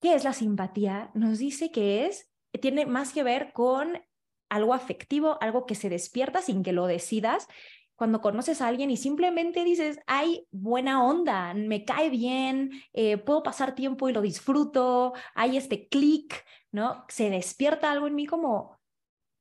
¿Qué 0.00 0.14
es 0.14 0.24
la 0.24 0.32
simpatía? 0.32 1.10
Nos 1.14 1.38
dice 1.38 1.70
que 1.70 2.06
es, 2.06 2.30
tiene 2.60 2.84
más 2.84 3.12
que 3.12 3.22
ver 3.22 3.52
con 3.52 4.02
algo 4.50 4.74
afectivo, 4.74 5.38
algo 5.40 5.64
que 5.64 5.74
se 5.74 5.88
despierta 5.88 6.42
sin 6.42 6.62
que 6.62 6.72
lo 6.72 6.86
decidas 6.86 7.48
cuando 7.96 8.20
conoces 8.20 8.60
a 8.60 8.68
alguien 8.68 8.90
y 8.90 8.96
simplemente 8.96 9.64
dices, 9.64 10.00
hay 10.06 10.46
buena 10.50 11.04
onda, 11.04 11.54
me 11.54 11.84
cae 11.84 12.10
bien, 12.10 12.70
eh, 12.92 13.18
puedo 13.18 13.42
pasar 13.42 13.74
tiempo 13.74 14.08
y 14.08 14.12
lo 14.12 14.20
disfruto, 14.20 15.12
hay 15.34 15.56
este 15.56 15.88
clic, 15.88 16.44
¿no? 16.72 17.04
Se 17.08 17.30
despierta 17.30 17.90
algo 17.90 18.06
en 18.06 18.14
mí 18.14 18.26
como 18.26 18.78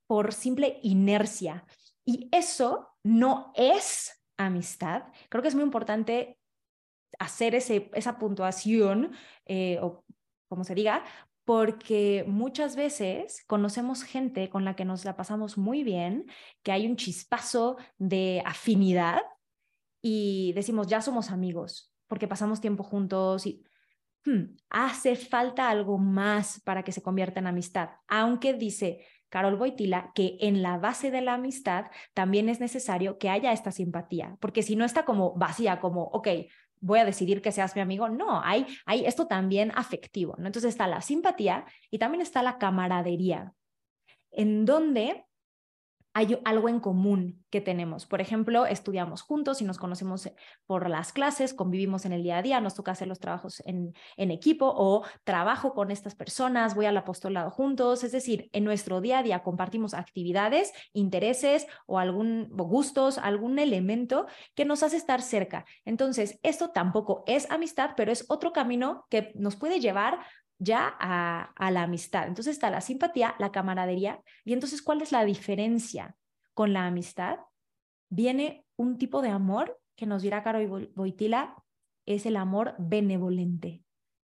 por 0.08 0.34
simple 0.34 0.80
inercia. 0.84 1.66
Y 2.06 2.30
eso 2.32 2.90
no 3.04 3.52
es 3.56 4.24
amistad. 4.38 5.06
Creo 5.30 5.42
que 5.42 5.48
es 5.48 5.56
muy 5.56 5.64
importante 5.64 6.38
hacer 7.20 7.56
ese, 7.56 7.90
esa 7.94 8.18
puntuación, 8.18 9.14
eh, 9.46 9.80
o 9.82 10.04
como 10.48 10.64
se 10.64 10.76
diga, 10.76 11.04
porque 11.46 12.24
muchas 12.28 12.76
veces 12.76 13.44
conocemos 13.48 14.04
gente 14.04 14.50
con 14.50 14.64
la 14.64 14.76
que 14.76 14.86
nos 14.86 15.04
la 15.06 15.16
pasamos 15.16 15.58
muy 15.58 15.84
bien, 15.84 16.26
que 16.64 16.72
hay 16.72 16.88
un 16.88 16.96
chispazo 16.96 17.78
de 17.98 18.42
afinidad 18.46 19.22
y 20.02 20.54
decimos, 20.54 20.88
ya 20.88 21.02
somos 21.02 21.32
amigos, 21.32 21.94
porque 22.08 22.28
pasamos 22.28 22.62
tiempo 22.62 22.84
juntos 22.84 23.46
y 23.46 23.64
hmm, 24.26 24.56
hace 24.70 25.16
falta 25.16 25.70
algo 25.70 25.98
más 25.98 26.62
para 26.62 26.84
que 26.84 26.92
se 26.92 27.02
convierta 27.02 27.40
en 27.40 27.48
amistad, 27.48 27.90
aunque 28.08 28.54
dice 28.54 29.06
Carol 29.30 29.58
Boitila 29.58 30.12
que 30.14 30.38
en 30.42 30.62
la 30.62 30.78
base 30.78 31.10
de 31.10 31.22
la 31.22 31.34
amistad 31.34 31.88
también 32.14 32.50
es 32.50 32.60
necesario 32.60 33.18
que 33.18 33.30
haya 33.30 33.52
esta 33.52 33.72
simpatía, 33.72 34.38
porque 34.40 34.62
si 34.62 34.76
no 34.76 34.86
está 34.86 35.06
como 35.06 35.34
vacía, 35.34 35.80
como, 35.80 36.04
ok, 36.04 36.28
voy 36.84 37.00
a 37.00 37.06
decidir 37.06 37.42
que 37.42 37.52
seas 37.52 37.76
mi 37.76 37.82
amigo. 37.82 38.10
No, 38.10 38.42
hay, 38.44 38.68
hay 38.86 39.06
esto 39.06 39.26
también 39.26 39.72
afectivo, 39.76 40.36
¿no? 40.38 40.48
Entonces 40.48 40.70
está 40.70 40.86
la 40.86 41.02
simpatía 41.02 41.66
y 41.90 41.98
también 41.98 42.22
está 42.22 42.44
la 42.44 42.58
camaradería, 42.58 43.54
en 44.32 44.66
donde 44.66 45.26
hay 46.14 46.40
algo 46.46 46.70
en 46.70 46.80
común 46.80 47.44
que 47.50 47.60
tenemos. 47.60 48.06
Por 48.06 48.22
ejemplo, 48.22 48.66
estudiamos 48.66 49.24
juntos 49.24 49.62
y 49.62 49.66
nos 49.66 49.78
conocemos 49.78 50.28
eh, 50.28 50.36
por 50.68 50.90
las 50.90 51.12
clases, 51.12 51.54
convivimos 51.54 52.06
en 52.06 52.14
el 52.14 52.24
día 52.24 52.38
a 52.38 52.42
día, 52.42 52.62
nos 52.62 52.76
toca 52.76 52.92
hacer 52.92 53.08
los 53.08 53.20
trabajos 53.20 53.62
en, 53.66 53.94
en 54.18 54.32
equipo 54.32 54.72
o 54.76 55.04
trabajo 55.24 55.74
con 55.74 55.90
estas 55.90 56.14
personas, 56.14 56.76
voy 56.76 56.86
al 56.86 56.98
apostolado 56.98 57.50
juntos. 57.50 58.04
Es 58.04 58.12
decir, 58.12 58.50
en 58.54 58.64
nuestro 58.64 59.02
día 59.02 59.20
a 59.20 59.24
día 59.24 59.44
compartimos 59.44 59.94
actividades, 59.94 60.72
intereses 60.94 61.68
o 61.88 61.98
algún 61.98 62.48
gustos, 62.52 63.18
algún 63.18 63.58
elemento 63.58 64.28
que 64.54 64.66
nos 64.66 64.84
hace 64.84 64.98
estar 64.98 65.22
cerca. 65.22 65.66
Entonces, 65.84 66.40
esto 66.44 66.70
tampoco 66.70 67.24
es 67.26 67.50
amistad, 67.50 67.92
pero 67.98 68.12
es 68.12 68.26
otro 68.30 68.54
camino 68.54 69.06
que 69.10 69.32
nos 69.36 69.56
puede 69.56 69.80
llevar 69.80 70.20
ya 70.60 70.96
a, 71.00 71.72
la 71.72 71.84
amistad. 71.84 72.28
Entonces 72.28 72.54
está 72.54 72.70
la 72.70 72.82
simpatía, 72.82 73.36
la 73.40 73.52
camaradería. 73.52 74.22
Y 74.46 74.54
entonces, 74.54 74.82
¿cuál 74.82 75.02
es 75.02 75.12
la 75.12 75.26
diferencia 75.26 76.16
con 76.54 76.74
la 76.74 76.88
amistad? 76.88 77.40
Viene 78.10 78.66
un 78.76 78.98
tipo 78.98 79.22
de 79.22 79.30
amor 79.30 79.80
que 79.96 80.06
nos 80.06 80.22
dirá 80.22 80.44
Caro 80.44 80.60
Boitila, 80.96 81.56
es 82.06 82.26
el 82.26 82.38
amor 82.38 82.76
benevolente. 82.80 83.84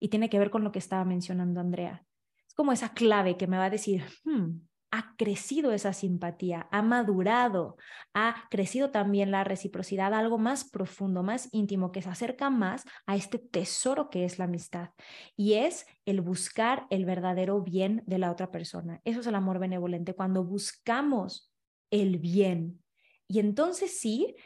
Y 0.00 0.08
tiene 0.08 0.30
que 0.30 0.38
ver 0.38 0.50
con 0.50 0.64
lo 0.64 0.72
que 0.72 0.78
estaba 0.78 1.04
mencionando 1.04 1.60
Andrea. 1.60 2.04
Es 2.46 2.54
como 2.54 2.72
esa 2.72 2.94
clave 2.94 3.36
que 3.36 3.46
me 3.46 3.58
va 3.58 3.64
a 3.64 3.70
decir, 3.70 4.04
hmm, 4.24 4.67
ha 4.90 5.14
crecido 5.16 5.72
esa 5.72 5.92
simpatía, 5.92 6.68
ha 6.70 6.82
madurado, 6.82 7.76
ha 8.14 8.44
crecido 8.50 8.90
también 8.90 9.30
la 9.30 9.44
reciprocidad, 9.44 10.14
algo 10.14 10.38
más 10.38 10.68
profundo, 10.68 11.22
más 11.22 11.48
íntimo, 11.52 11.92
que 11.92 12.02
se 12.02 12.08
acerca 12.08 12.50
más 12.50 12.84
a 13.06 13.16
este 13.16 13.38
tesoro 13.38 14.08
que 14.10 14.24
es 14.24 14.38
la 14.38 14.46
amistad. 14.46 14.90
Y 15.36 15.54
es 15.54 15.86
el 16.06 16.20
buscar 16.20 16.86
el 16.90 17.04
verdadero 17.04 17.60
bien 17.62 18.02
de 18.06 18.18
la 18.18 18.30
otra 18.30 18.50
persona. 18.50 19.00
Eso 19.04 19.20
es 19.20 19.26
el 19.26 19.34
amor 19.34 19.58
benevolente, 19.58 20.14
cuando 20.14 20.44
buscamos 20.44 21.52
el 21.90 22.18
bien. 22.18 22.82
Y 23.26 23.40
entonces 23.40 23.98
sí, 23.98 24.36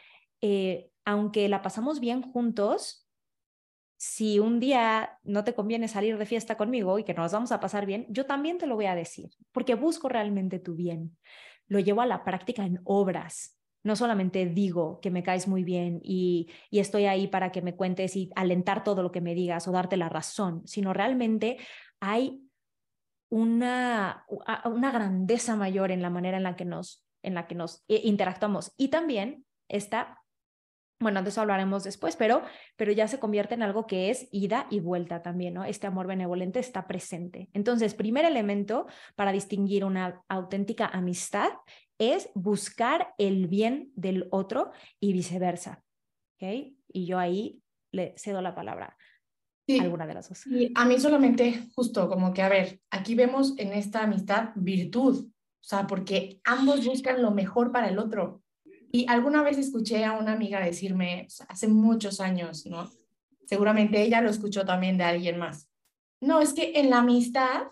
eh, 0.41 0.89
aunque 1.05 1.47
la 1.47 1.61
pasamos 1.61 1.99
bien 1.99 2.21
juntos, 2.21 3.02
si 4.05 4.37
un 4.37 4.59
día 4.59 5.17
no 5.23 5.45
te 5.45 5.53
conviene 5.53 5.87
salir 5.87 6.17
de 6.17 6.25
fiesta 6.25 6.57
conmigo 6.57 6.99
y 6.99 7.05
que 7.05 7.13
nos 7.13 7.31
vamos 7.31 7.53
a 7.53 7.61
pasar 7.61 7.85
bien, 7.85 8.05
yo 8.09 8.25
también 8.25 8.57
te 8.57 8.67
lo 8.67 8.75
voy 8.75 8.87
a 8.87 8.95
decir, 8.95 9.29
porque 9.53 9.75
busco 9.75 10.09
realmente 10.09 10.59
tu 10.59 10.75
bien. 10.75 11.15
Lo 11.67 11.79
llevo 11.79 12.01
a 12.01 12.05
la 12.05 12.25
práctica 12.25 12.65
en 12.65 12.81
obras. 12.83 13.57
No 13.81 13.95
solamente 13.95 14.45
digo 14.45 14.99
que 14.99 15.09
me 15.09 15.23
caes 15.23 15.47
muy 15.47 15.63
bien 15.63 16.01
y, 16.03 16.49
estoy 16.69 17.05
ahí 17.05 17.29
para 17.29 17.53
que 17.53 17.61
me 17.61 17.77
cuentes 17.77 18.17
y 18.17 18.29
alentar 18.35 18.83
todo 18.83 19.03
lo 19.03 19.11
que 19.13 19.21
me 19.21 19.35
digas 19.35 19.69
o 19.69 19.71
darte 19.71 19.95
la 19.95 20.09
razón, 20.09 20.67
sino 20.67 20.91
realmente 20.91 21.57
hay 22.01 22.41
una, 23.29 24.25
una 24.65 24.91
grandeza 24.91 25.55
mayor 25.55 25.91
en 25.91 26.01
la 26.01 26.09
manera 26.09 26.35
en 26.35 26.43
la 26.43 26.57
que 26.57 26.65
nos, 26.65 27.05
en 27.21 27.35
la 27.35 27.47
que 27.47 27.55
nos 27.55 27.85
eh, 27.87 28.01
interactuamos. 28.03 28.73
Y 28.75 28.89
también 28.89 29.45
está 29.69 30.22
bueno, 31.03 31.21
de 31.21 31.29
eso 31.29 31.41
hablaremos 31.41 31.83
después, 31.83 32.15
pero, 32.15 32.41
pero 32.75 32.91
ya 32.91 33.07
se 33.07 33.19
convierte 33.19 33.53
en 33.53 33.63
algo 33.63 33.85
que 33.85 34.09
es 34.09 34.27
ida 34.31 34.67
y 34.69 34.79
vuelta 34.79 35.21
también, 35.21 35.53
¿no? 35.53 35.65
Este 35.65 35.87
amor 35.87 36.07
benevolente 36.07 36.59
está 36.59 36.87
presente. 36.87 37.49
Entonces, 37.53 37.93
primer 37.93 38.25
elemento 38.25 38.87
para 39.15 39.31
distinguir 39.31 39.85
una 39.85 40.23
auténtica 40.27 40.87
amistad 40.87 41.49
es 41.99 42.29
buscar 42.33 43.13
el 43.17 43.47
bien 43.47 43.91
del 43.95 44.27
otro 44.31 44.71
y 44.99 45.13
viceversa. 45.13 45.83
¿okay? 46.35 46.77
y 46.91 47.05
yo 47.05 47.19
ahí 47.19 47.61
le 47.91 48.13
cedo 48.17 48.41
la 48.41 48.55
palabra 48.55 48.97
Sí, 49.65 49.79
a 49.79 49.83
alguna 49.83 50.05
de 50.05 50.13
las 50.13 50.27
dos. 50.27 50.45
y 50.47 50.71
a 50.75 50.83
mí 50.83 50.99
solamente 50.99 51.69
justo 51.73 52.09
como 52.09 52.33
que, 52.33 52.41
a 52.41 52.49
ver, 52.49 52.81
aquí 52.91 53.15
vemos 53.15 53.57
en 53.57 53.71
esta 53.71 54.03
amistad 54.03 54.49
virtud, 54.55 55.27
o 55.27 55.63
sea, 55.63 55.87
porque 55.87 56.41
ambos 56.43 56.85
buscan 56.85 57.21
lo 57.21 57.31
mejor 57.31 57.71
para 57.71 57.87
el 57.87 57.97
otro. 57.97 58.42
Y 58.95 59.07
alguna 59.09 59.41
vez 59.41 59.57
escuché 59.57 60.05
a 60.05 60.11
una 60.11 60.33
amiga 60.33 60.63
decirme, 60.63 61.25
sea, 61.27 61.47
hace 61.49 61.67
muchos 61.67 62.19
años, 62.19 62.67
¿no? 62.67 62.91
Seguramente 63.47 64.03
ella 64.03 64.21
lo 64.21 64.29
escuchó 64.29 64.65
también 64.65 64.99
de 64.99 65.03
alguien 65.03 65.39
más. 65.39 65.67
No, 66.21 66.41
es 66.41 66.53
que 66.53 66.73
en 66.75 66.91
la 66.91 66.99
amistad, 66.99 67.63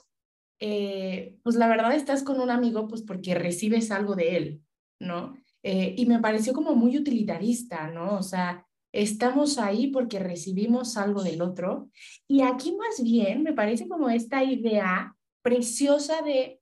eh, 0.60 1.38
pues 1.44 1.56
la 1.58 1.68
verdad 1.68 1.94
estás 1.94 2.24
con 2.24 2.40
un 2.40 2.50
amigo 2.50 2.88
pues 2.88 3.04
porque 3.04 3.36
recibes 3.36 3.92
algo 3.92 4.16
de 4.16 4.36
él, 4.36 4.62
¿no? 5.00 5.38
Eh, 5.62 5.94
y 5.96 6.08
me 6.08 6.20
pareció 6.20 6.54
como 6.54 6.74
muy 6.74 6.98
utilitarista, 6.98 7.92
¿no? 7.92 8.18
O 8.18 8.24
sea, 8.24 8.66
estamos 8.92 9.60
ahí 9.60 9.88
porque 9.88 10.18
recibimos 10.18 10.98
algo 10.98 11.22
del 11.22 11.44
otro. 11.44 11.92
Y 12.28 12.42
aquí 12.42 12.76
más 12.76 13.04
bien 13.04 13.44
me 13.44 13.54
parece 13.54 13.88
como 13.88 14.10
esta 14.10 14.44
idea 14.44 15.16
preciosa 15.44 16.24
de, 16.24 16.60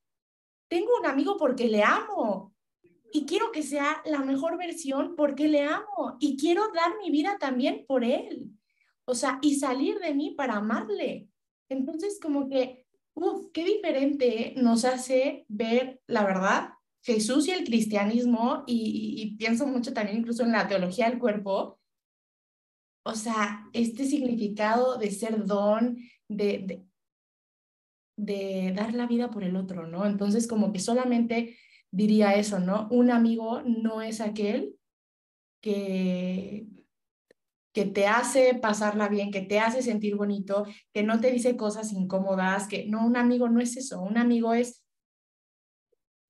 tengo 0.68 0.90
un 1.00 1.06
amigo 1.06 1.38
porque 1.38 1.66
le 1.66 1.82
amo 1.82 2.49
y 3.12 3.26
quiero 3.26 3.52
que 3.52 3.62
sea 3.62 4.02
la 4.04 4.20
mejor 4.20 4.58
versión 4.58 5.14
porque 5.16 5.48
le 5.48 5.62
amo 5.62 6.16
y 6.20 6.36
quiero 6.36 6.62
dar 6.72 6.92
mi 7.02 7.10
vida 7.10 7.36
también 7.38 7.84
por 7.86 8.04
él. 8.04 8.50
O 9.04 9.14
sea, 9.14 9.38
y 9.42 9.56
salir 9.56 9.98
de 9.98 10.14
mí 10.14 10.34
para 10.36 10.56
amarle. 10.56 11.28
Entonces, 11.68 12.18
como 12.20 12.48
que, 12.48 12.86
uff, 13.14 13.46
qué 13.52 13.64
diferente 13.64 14.54
nos 14.56 14.84
hace 14.84 15.44
ver 15.48 16.00
la 16.06 16.24
verdad. 16.24 16.70
Jesús 17.02 17.48
y 17.48 17.52
el 17.52 17.64
cristianismo, 17.64 18.64
y, 18.66 18.74
y, 18.74 19.22
y 19.22 19.36
pienso 19.36 19.66
mucho 19.66 19.92
también 19.92 20.18
incluso 20.18 20.42
en 20.42 20.52
la 20.52 20.68
teología 20.68 21.08
del 21.08 21.18
cuerpo, 21.18 21.80
o 23.02 23.14
sea, 23.14 23.68
este 23.72 24.04
significado 24.04 24.98
de 24.98 25.10
ser 25.10 25.46
don, 25.46 25.96
de, 26.28 26.58
de, 26.58 26.86
de, 28.16 28.72
dar 28.76 28.94
la 28.94 29.06
vida 29.06 29.30
por 29.30 29.42
el 29.42 29.56
otro, 29.56 29.86
¿no? 29.86 30.06
Entonces, 30.06 30.46
como 30.46 30.72
que 30.72 30.78
solamente 30.78 31.56
diría 31.90 32.34
eso, 32.34 32.58
¿no? 32.60 32.88
Un 32.90 33.10
amigo 33.10 33.62
no 33.62 34.02
es 34.02 34.20
aquel 34.20 34.76
que, 35.60 36.66
que 37.72 37.86
te 37.86 38.06
hace 38.06 38.54
pasarla 38.54 39.08
bien, 39.08 39.30
que 39.30 39.42
te 39.42 39.60
hace 39.60 39.82
sentir 39.82 40.16
bonito, 40.16 40.66
que 40.92 41.02
no 41.02 41.20
te 41.20 41.30
dice 41.30 41.56
cosas 41.56 41.92
incómodas, 41.92 42.68
que 42.68 42.86
no, 42.86 43.06
un 43.06 43.16
amigo 43.16 43.48
no 43.48 43.60
es 43.60 43.76
eso, 43.76 44.00
un 44.02 44.18
amigo 44.18 44.54
es 44.54 44.84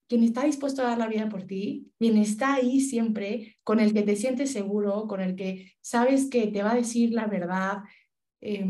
quien 0.08 0.24
está 0.24 0.44
dispuesto 0.44 0.82
a 0.82 0.86
dar 0.86 0.98
la 0.98 1.06
vida 1.06 1.28
por 1.28 1.44
ti, 1.44 1.92
quien 2.00 2.16
está 2.16 2.54
ahí 2.54 2.80
siempre, 2.80 3.56
con 3.62 3.78
el 3.78 3.94
que 3.94 4.02
te 4.02 4.16
sientes 4.16 4.52
seguro, 4.52 5.06
con 5.06 5.20
el 5.20 5.36
que 5.36 5.74
sabes 5.80 6.28
que 6.28 6.48
te 6.48 6.64
va 6.64 6.72
a 6.72 6.76
decir 6.76 7.12
la 7.12 7.26
verdad 7.26 7.84
eh, 8.40 8.66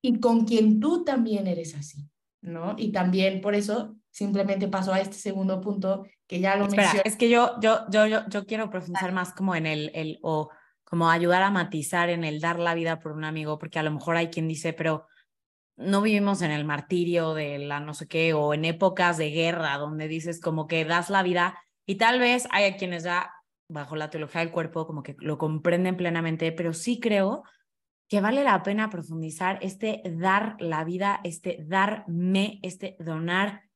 y 0.00 0.20
con 0.20 0.44
quien 0.44 0.78
tú 0.78 1.02
también 1.04 1.48
eres 1.48 1.74
así, 1.74 2.08
¿no? 2.40 2.76
Y 2.78 2.92
también 2.92 3.40
por 3.40 3.56
eso 3.56 3.97
simplemente 4.10 4.68
paso 4.68 4.92
a 4.92 5.00
este 5.00 5.16
segundo 5.16 5.60
punto 5.60 6.06
que 6.26 6.40
ya 6.40 6.56
lo 6.56 6.64
Espera, 6.64 6.82
mencioné. 6.82 7.02
es 7.04 7.16
que 7.16 7.28
yo, 7.28 7.58
yo, 7.60 7.80
yo, 7.90 8.06
yo, 8.06 8.28
yo 8.28 8.46
quiero 8.46 8.70
profundizar 8.70 9.12
más 9.12 9.32
como 9.32 9.54
en 9.54 9.66
el, 9.66 9.90
el, 9.94 10.18
o 10.22 10.50
como 10.84 11.10
ayudar 11.10 11.42
a 11.42 11.50
matizar 11.50 12.08
en 12.10 12.24
el 12.24 12.40
dar 12.40 12.58
la 12.58 12.74
vida 12.74 12.98
por 12.98 13.12
un 13.12 13.24
amigo, 13.24 13.58
porque 13.58 13.78
a 13.78 13.82
lo 13.82 13.90
mejor 13.90 14.16
hay 14.16 14.28
quien 14.28 14.48
dice, 14.48 14.72
pero 14.72 15.06
no 15.76 16.02
vivimos 16.02 16.42
en 16.42 16.50
el 16.50 16.64
martirio 16.64 17.34
de 17.34 17.58
la 17.58 17.78
no 17.80 17.94
sé 17.94 18.08
qué 18.08 18.34
o 18.34 18.52
en 18.52 18.64
épocas 18.64 19.16
de 19.16 19.30
guerra 19.30 19.76
donde 19.78 20.08
dices 20.08 20.40
como 20.40 20.66
que 20.66 20.84
das 20.84 21.08
la 21.08 21.22
vida 21.22 21.56
y 21.86 21.94
tal 21.94 22.18
vez 22.18 22.48
hay 22.50 22.64
a 22.64 22.76
quienes 22.76 23.04
ya 23.04 23.30
bajo 23.70 23.94
la 23.94 24.10
teología 24.10 24.40
del 24.40 24.50
cuerpo 24.50 24.86
como 24.86 25.02
que 25.02 25.14
lo 25.20 25.38
comprenden 25.38 25.96
plenamente, 25.96 26.50
pero 26.52 26.72
sí 26.72 26.98
creo 26.98 27.44
que 28.08 28.20
vale 28.20 28.42
la 28.42 28.62
pena 28.62 28.90
profundizar 28.90 29.58
este 29.62 30.02
dar 30.04 30.56
la 30.58 30.82
vida, 30.84 31.20
este 31.22 31.64
darme, 31.66 32.58
este 32.62 32.96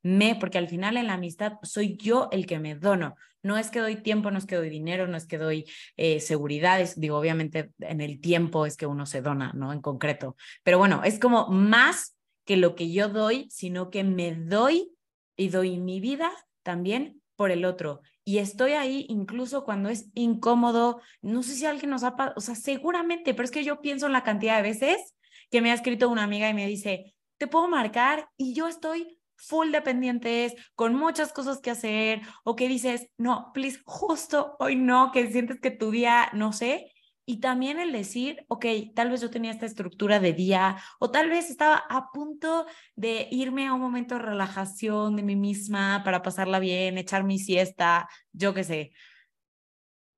donarme, 0.02 0.36
porque 0.38 0.58
al 0.58 0.68
final 0.68 0.96
en 0.96 1.06
la 1.06 1.14
amistad 1.14 1.54
soy 1.62 1.96
yo 1.96 2.28
el 2.32 2.46
que 2.46 2.58
me 2.58 2.74
dono. 2.74 3.16
No 3.42 3.58
es 3.58 3.70
que 3.70 3.80
doy 3.80 3.96
tiempo, 3.96 4.30
no 4.30 4.38
es 4.38 4.46
que 4.46 4.54
doy 4.54 4.70
dinero, 4.70 5.08
no 5.08 5.16
es 5.16 5.26
que 5.26 5.38
doy 5.38 5.64
eh, 5.96 6.20
seguridades. 6.20 6.98
Digo, 6.98 7.18
obviamente 7.18 7.72
en 7.80 8.00
el 8.00 8.20
tiempo 8.20 8.66
es 8.66 8.76
que 8.76 8.86
uno 8.86 9.04
se 9.04 9.20
dona, 9.20 9.52
¿no? 9.54 9.72
En 9.72 9.80
concreto. 9.80 10.36
Pero 10.62 10.78
bueno, 10.78 11.02
es 11.04 11.18
como 11.18 11.48
más 11.48 12.16
que 12.44 12.56
lo 12.56 12.74
que 12.74 12.92
yo 12.92 13.08
doy, 13.08 13.48
sino 13.50 13.90
que 13.90 14.04
me 14.04 14.34
doy 14.34 14.92
y 15.36 15.48
doy 15.48 15.78
mi 15.78 16.00
vida 16.00 16.30
también 16.62 17.20
por 17.34 17.50
el 17.50 17.64
otro. 17.64 18.02
Y 18.24 18.38
estoy 18.38 18.72
ahí 18.72 19.06
incluso 19.08 19.64
cuando 19.64 19.88
es 19.88 20.08
incómodo. 20.14 21.00
No 21.20 21.42
sé 21.42 21.54
si 21.54 21.66
alguien 21.66 21.90
nos 21.90 22.04
ha 22.04 22.14
pasado, 22.14 22.34
o 22.36 22.40
sea, 22.40 22.54
seguramente, 22.54 23.34
pero 23.34 23.44
es 23.44 23.50
que 23.50 23.64
yo 23.64 23.80
pienso 23.80 24.06
en 24.06 24.12
la 24.12 24.22
cantidad 24.22 24.56
de 24.56 24.62
veces 24.62 25.16
que 25.50 25.60
me 25.60 25.72
ha 25.72 25.74
escrito 25.74 26.08
una 26.08 26.22
amiga 26.22 26.48
y 26.48 26.54
me 26.54 26.68
dice, 26.68 27.14
te 27.38 27.48
puedo 27.48 27.66
marcar 27.66 28.28
y 28.36 28.54
yo 28.54 28.68
estoy 28.68 29.18
full 29.46 29.70
dependientes, 29.70 30.54
con 30.74 30.94
muchas 30.94 31.32
cosas 31.32 31.60
que 31.60 31.70
hacer, 31.70 32.20
o 32.44 32.56
que 32.56 32.68
dices, 32.68 33.08
no, 33.18 33.50
please, 33.52 33.80
justo 33.84 34.56
hoy 34.58 34.76
no, 34.76 35.10
que 35.12 35.30
sientes 35.30 35.60
que 35.60 35.70
tu 35.70 35.90
día, 35.90 36.30
no 36.32 36.52
sé, 36.52 36.92
y 37.24 37.40
también 37.40 37.78
el 37.78 37.92
decir, 37.92 38.44
ok, 38.48 38.66
tal 38.94 39.10
vez 39.10 39.20
yo 39.20 39.30
tenía 39.30 39.52
esta 39.52 39.66
estructura 39.66 40.18
de 40.18 40.32
día 40.32 40.76
o 40.98 41.10
tal 41.10 41.30
vez 41.30 41.50
estaba 41.50 41.76
a 41.88 42.10
punto 42.10 42.66
de 42.96 43.28
irme 43.30 43.66
a 43.68 43.74
un 43.74 43.80
momento 43.80 44.16
de 44.16 44.22
relajación 44.22 45.14
de 45.16 45.22
mí 45.22 45.36
misma 45.36 46.02
para 46.04 46.22
pasarla 46.22 46.58
bien, 46.58 46.98
echar 46.98 47.22
mi 47.22 47.38
siesta, 47.38 48.08
yo 48.32 48.54
qué 48.54 48.64
sé. 48.64 48.92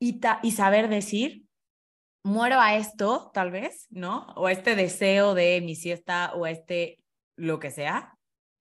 Y, 0.01 0.21
y 0.43 0.51
saber 0.53 0.89
decir, 0.89 1.45
muero 2.23 2.59
a 2.59 2.75
esto, 2.77 3.31
tal 3.35 3.51
vez, 3.51 3.87
¿no? 3.91 4.27
O 4.37 4.47
a 4.47 4.53
este 4.53 4.75
deseo 4.75 5.35
de 5.35 5.61
mi 5.61 5.77
siesta 5.77 6.33
o 6.35 6.47
a 6.47 6.51
este 6.51 7.05
lo 7.37 7.59
que 7.59 7.71
sea, 7.71 8.14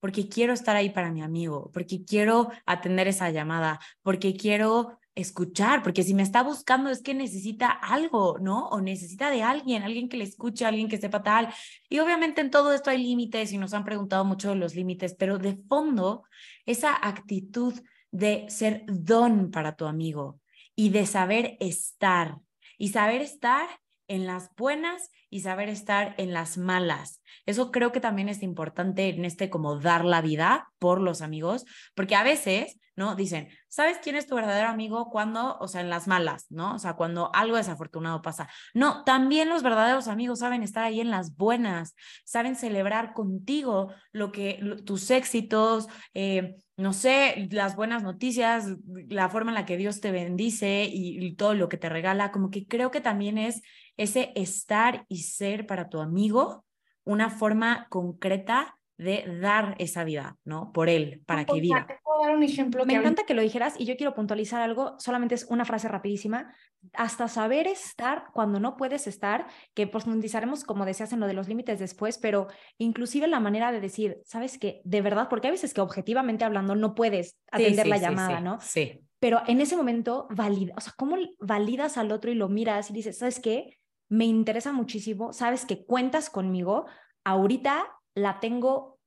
porque 0.03 0.27
quiero 0.27 0.51
estar 0.51 0.75
ahí 0.75 0.89
para 0.89 1.13
mi 1.13 1.21
amigo, 1.21 1.71
porque 1.73 2.03
quiero 2.03 2.51
atender 2.65 3.07
esa 3.07 3.29
llamada, 3.29 3.79
porque 4.01 4.35
quiero 4.35 4.99
escuchar, 5.15 5.81
porque 5.81 6.03
si 6.03 6.13
me 6.13 6.23
está 6.23 6.43
buscando 6.43 6.89
es 6.89 7.01
que 7.01 7.13
necesita 7.13 7.69
algo, 7.69 8.37
¿no? 8.37 8.67
O 8.67 8.81
necesita 8.81 9.29
de 9.29 9.43
alguien, 9.43 9.81
alguien 9.81 10.09
que 10.09 10.17
le 10.17 10.25
escuche, 10.25 10.65
alguien 10.65 10.89
que 10.89 10.97
sepa 10.97 11.23
tal. 11.23 11.53
Y 11.87 11.99
obviamente 11.99 12.41
en 12.41 12.51
todo 12.51 12.73
esto 12.73 12.89
hay 12.89 13.01
límites 13.01 13.53
y 13.53 13.57
nos 13.57 13.73
han 13.73 13.85
preguntado 13.85 14.25
mucho 14.25 14.49
de 14.49 14.55
los 14.55 14.75
límites, 14.75 15.15
pero 15.17 15.37
de 15.37 15.55
fondo, 15.69 16.23
esa 16.65 16.93
actitud 17.01 17.73
de 18.11 18.43
ser 18.49 18.83
don 18.87 19.51
para 19.51 19.77
tu 19.77 19.85
amigo 19.85 20.41
y 20.75 20.89
de 20.89 21.05
saber 21.05 21.55
estar 21.61 22.39
y 22.77 22.89
saber 22.89 23.21
estar 23.21 23.69
en 24.09 24.27
las 24.27 24.53
buenas 24.57 25.11
y 25.33 25.39
saber 25.39 25.67
estar 25.67 26.13
en 26.19 26.31
las 26.31 26.59
malas. 26.59 27.23
Eso 27.47 27.71
creo 27.71 27.91
que 27.91 27.99
también 27.99 28.29
es 28.29 28.43
importante 28.43 29.09
en 29.09 29.25
este 29.25 29.49
como 29.49 29.79
dar 29.79 30.05
la 30.05 30.21
vida 30.21 30.71
por 30.77 31.01
los 31.01 31.23
amigos, 31.23 31.65
porque 31.95 32.15
a 32.15 32.21
veces, 32.21 32.79
¿no? 32.95 33.15
Dicen, 33.15 33.49
¿sabes 33.67 33.97
quién 33.97 34.15
es 34.15 34.27
tu 34.27 34.35
verdadero 34.35 34.69
amigo 34.69 35.09
cuando, 35.09 35.57
o 35.57 35.67
sea, 35.67 35.81
en 35.81 35.89
las 35.89 36.07
malas, 36.07 36.45
¿no? 36.51 36.75
O 36.75 36.77
sea, 36.77 36.93
cuando 36.93 37.33
algo 37.33 37.57
desafortunado 37.57 38.21
pasa. 38.21 38.47
No, 38.75 39.03
también 39.05 39.49
los 39.49 39.63
verdaderos 39.63 40.07
amigos 40.07 40.39
saben 40.39 40.61
estar 40.61 40.83
ahí 40.83 41.01
en 41.01 41.09
las 41.09 41.35
buenas, 41.35 41.95
saben 42.25 42.55
celebrar 42.55 43.13
contigo 43.13 43.91
lo 44.11 44.31
que 44.31 44.59
tus 44.85 45.09
éxitos, 45.09 45.87
eh, 46.13 46.57
no 46.77 46.93
sé, 46.93 47.47
las 47.49 47.75
buenas 47.75 48.03
noticias, 48.03 48.67
la 49.09 49.29
forma 49.29 49.49
en 49.49 49.55
la 49.55 49.65
que 49.65 49.77
Dios 49.77 49.99
te 49.99 50.11
bendice 50.11 50.85
y, 50.85 51.25
y 51.25 51.35
todo 51.35 51.55
lo 51.55 51.69
que 51.69 51.77
te 51.77 51.89
regala, 51.89 52.31
como 52.31 52.51
que 52.51 52.67
creo 52.67 52.91
que 52.91 53.01
también 53.01 53.39
es 53.39 53.63
ese 53.97 54.31
estar 54.35 55.05
y 55.07 55.22
ser 55.23 55.65
para 55.65 55.89
tu 55.89 55.99
amigo 55.99 56.65
una 57.03 57.29
forma 57.29 57.87
concreta 57.89 58.77
de 58.97 59.39
dar 59.41 59.75
esa 59.79 60.03
vida, 60.03 60.37
¿no? 60.45 60.71
Por 60.71 60.87
él, 60.87 61.23
para 61.25 61.45
que 61.45 61.59
viva. 61.59 61.85
Te 61.87 61.97
puedo 62.03 62.21
dar 62.21 62.35
un 62.35 62.43
ejemplo. 62.43 62.85
Me 62.85 62.93
que 62.93 62.99
encanta 62.99 63.23
que 63.25 63.33
lo 63.33 63.41
dijeras 63.41 63.75
y 63.77 63.85
yo 63.85 63.97
quiero 63.97 64.13
puntualizar 64.13 64.61
algo, 64.61 64.95
solamente 64.99 65.35
es 65.35 65.45
una 65.49 65.65
frase 65.65 65.87
rapidísima, 65.87 66.53
hasta 66.93 67.27
saber 67.27 67.67
estar 67.67 68.25
cuando 68.33 68.59
no 68.59 68.77
puedes 68.77 69.07
estar, 69.07 69.47
que 69.73 69.87
profundizaremos, 69.87 70.63
como 70.63 70.85
decías, 70.85 71.11
en 71.11 71.19
lo 71.19 71.27
de 71.27 71.33
los 71.33 71.47
límites 71.47 71.79
después, 71.79 72.17
pero 72.17 72.47
inclusive 72.77 73.27
la 73.27 73.39
manera 73.39 73.71
de 73.71 73.81
decir, 73.81 74.19
¿sabes 74.25 74.59
qué? 74.59 74.81
De 74.83 75.01
verdad, 75.01 75.27
porque 75.27 75.47
hay 75.47 75.51
veces 75.51 75.73
que 75.73 75.81
objetivamente 75.81 76.45
hablando 76.45 76.75
no 76.75 76.93
puedes 76.93 77.37
atender 77.51 77.75
sí, 77.75 77.81
sí, 77.83 77.89
la 77.89 77.97
llamada, 77.97 78.37
sí, 78.37 78.43
¿no? 78.43 78.61
Sí. 78.61 78.99
Pero 79.19 79.41
en 79.47 79.61
ese 79.61 79.75
momento, 79.75 80.27
valida, 80.29 80.73
o 80.77 80.81
sea, 80.81 80.93
¿cómo 80.97 81.15
validas 81.39 81.97
al 81.97 82.11
otro 82.11 82.29
y 82.29 82.35
lo 82.35 82.49
miras 82.49 82.89
y 82.89 82.93
dices, 82.93 83.17
¿sabes 83.17 83.39
qué? 83.39 83.79
Me 84.09 84.25
interesa 84.25 84.71
muchísimo, 84.71 85.33
sabes 85.33 85.65
que 85.65 85.85
cuentas 85.85 86.29
conmigo, 86.29 86.85
ahorita 87.23 87.99
la 88.15 88.39
tengo 88.39 88.99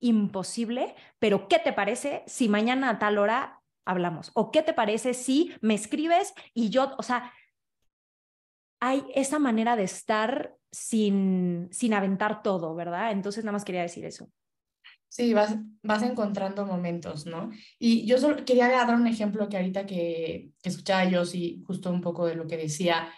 imposible, 0.00 0.94
pero 1.18 1.48
¿qué 1.48 1.58
te 1.58 1.72
parece 1.72 2.24
si 2.26 2.48
mañana 2.48 2.90
a 2.90 2.98
tal 2.98 3.18
hora 3.18 3.62
hablamos? 3.84 4.30
¿O 4.34 4.50
qué 4.50 4.62
te 4.62 4.74
parece 4.74 5.14
si 5.14 5.54
me 5.60 5.74
escribes 5.74 6.34
y 6.54 6.70
yo, 6.70 6.94
o 6.98 7.02
sea, 7.02 7.32
hay 8.80 9.04
esa 9.14 9.38
manera 9.38 9.76
de 9.76 9.84
estar 9.84 10.56
sin, 10.72 11.68
sin 11.70 11.94
aventar 11.94 12.42
todo, 12.42 12.74
¿verdad? 12.74 13.12
Entonces 13.12 13.44
nada 13.44 13.52
más 13.52 13.64
quería 13.64 13.82
decir 13.82 14.04
eso. 14.04 14.28
Sí, 15.08 15.34
vas, 15.34 15.54
vas 15.82 16.02
encontrando 16.02 16.64
momentos, 16.64 17.26
¿no? 17.26 17.50
Y 17.78 18.06
yo 18.06 18.18
solo 18.18 18.44
quería 18.44 18.68
dar 18.68 18.94
un 18.94 19.06
ejemplo 19.06 19.48
que 19.48 19.58
ahorita 19.58 19.86
que, 19.86 20.50
que 20.62 20.68
escuchaba 20.68 21.04
yo, 21.04 21.24
sí, 21.24 21.62
justo 21.66 21.90
un 21.90 22.00
poco 22.00 22.26
de 22.26 22.34
lo 22.34 22.46
que 22.46 22.56
decía. 22.56 23.08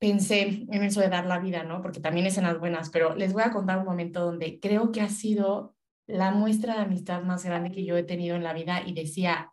Pensé 0.00 0.66
en 0.70 0.82
eso 0.82 1.00
de 1.00 1.10
dar 1.10 1.26
la 1.26 1.38
vida, 1.38 1.62
¿no? 1.62 1.82
Porque 1.82 2.00
también 2.00 2.26
es 2.26 2.38
en 2.38 2.44
las 2.44 2.58
buenas, 2.58 2.90
pero 2.90 3.14
les 3.14 3.34
voy 3.34 3.42
a 3.42 3.52
contar 3.52 3.78
un 3.78 3.84
momento 3.84 4.24
donde 4.24 4.58
creo 4.58 4.90
que 4.90 5.02
ha 5.02 5.10
sido 5.10 5.76
la 6.06 6.32
muestra 6.32 6.74
de 6.74 6.80
amistad 6.80 7.22
más 7.22 7.44
grande 7.44 7.70
que 7.70 7.84
yo 7.84 7.96
he 7.96 8.02
tenido 8.02 8.34
en 8.34 8.42
la 8.42 8.54
vida 8.54 8.82
y 8.84 8.94
decía, 8.94 9.52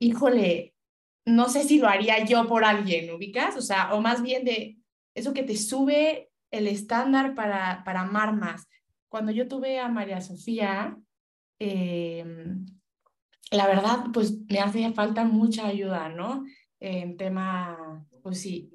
híjole, 0.00 0.74
no 1.26 1.50
sé 1.50 1.64
si 1.64 1.78
lo 1.78 1.88
haría 1.88 2.24
yo 2.24 2.48
por 2.48 2.64
alguien, 2.64 3.14
¿ubicas? 3.14 3.54
O 3.56 3.60
sea, 3.60 3.94
o 3.94 4.00
más 4.00 4.22
bien 4.22 4.44
de 4.46 4.78
eso 5.14 5.34
que 5.34 5.42
te 5.42 5.56
sube 5.56 6.30
el 6.50 6.66
estándar 6.66 7.34
para, 7.34 7.84
para 7.84 8.00
amar 8.00 8.34
más. 8.34 8.66
Cuando 9.10 9.30
yo 9.30 9.46
tuve 9.46 9.78
a 9.78 9.88
María 9.88 10.22
Sofía, 10.22 10.96
em, 11.58 12.64
la 13.50 13.66
verdad, 13.66 14.06
pues 14.14 14.40
me 14.48 14.60
hacía 14.60 14.92
falta 14.92 15.24
mucha 15.24 15.66
ayuda, 15.66 16.08
¿no? 16.08 16.46
En 16.80 17.18
tema, 17.18 18.06
pues 18.22 18.40
sí, 18.40 18.72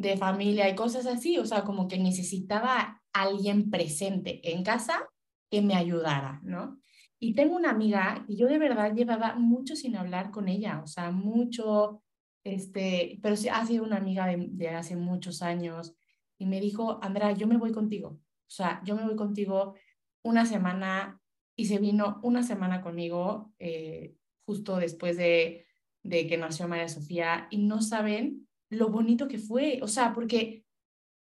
de 0.00 0.16
familia 0.16 0.68
y 0.68 0.74
cosas 0.74 1.06
así, 1.06 1.38
o 1.38 1.44
sea, 1.44 1.62
como 1.62 1.86
que 1.86 1.98
necesitaba 1.98 3.02
alguien 3.12 3.70
presente 3.70 4.40
en 4.50 4.64
casa 4.64 5.06
que 5.50 5.60
me 5.60 5.74
ayudara, 5.74 6.40
¿no? 6.42 6.80
Y 7.18 7.34
tengo 7.34 7.54
una 7.56 7.70
amiga 7.70 8.24
y 8.26 8.36
yo 8.36 8.46
de 8.46 8.58
verdad 8.58 8.94
llevaba 8.94 9.34
mucho 9.34 9.76
sin 9.76 9.96
hablar 9.96 10.30
con 10.30 10.48
ella, 10.48 10.80
o 10.82 10.86
sea, 10.86 11.10
mucho, 11.10 12.02
este, 12.44 13.18
pero 13.22 13.34
ha 13.52 13.66
sido 13.66 13.84
una 13.84 13.98
amiga 13.98 14.26
de, 14.26 14.68
hace 14.70 14.96
muchos 14.96 15.42
años 15.42 15.94
y 16.38 16.46
me 16.46 16.60
dijo, 16.60 16.98
Andrea, 17.02 17.32
yo 17.32 17.46
me 17.46 17.58
voy 17.58 17.72
contigo, 17.72 18.08
o 18.08 18.50
sea, 18.50 18.80
yo 18.86 18.96
me 18.96 19.04
voy 19.04 19.16
contigo 19.16 19.74
una 20.22 20.46
semana 20.46 21.20
y 21.56 21.66
se 21.66 21.78
vino 21.78 22.20
una 22.22 22.42
semana 22.42 22.80
conmigo 22.80 23.52
eh, 23.58 24.14
justo 24.46 24.76
después 24.76 25.18
de, 25.18 25.66
de 26.02 26.26
que 26.26 26.38
nació 26.38 26.68
María 26.68 26.88
Sofía 26.88 27.48
y 27.50 27.58
no 27.58 27.82
saben 27.82 28.48
lo 28.70 28.88
bonito 28.88 29.28
que 29.28 29.38
fue, 29.38 29.80
o 29.82 29.88
sea, 29.88 30.12
porque 30.12 30.64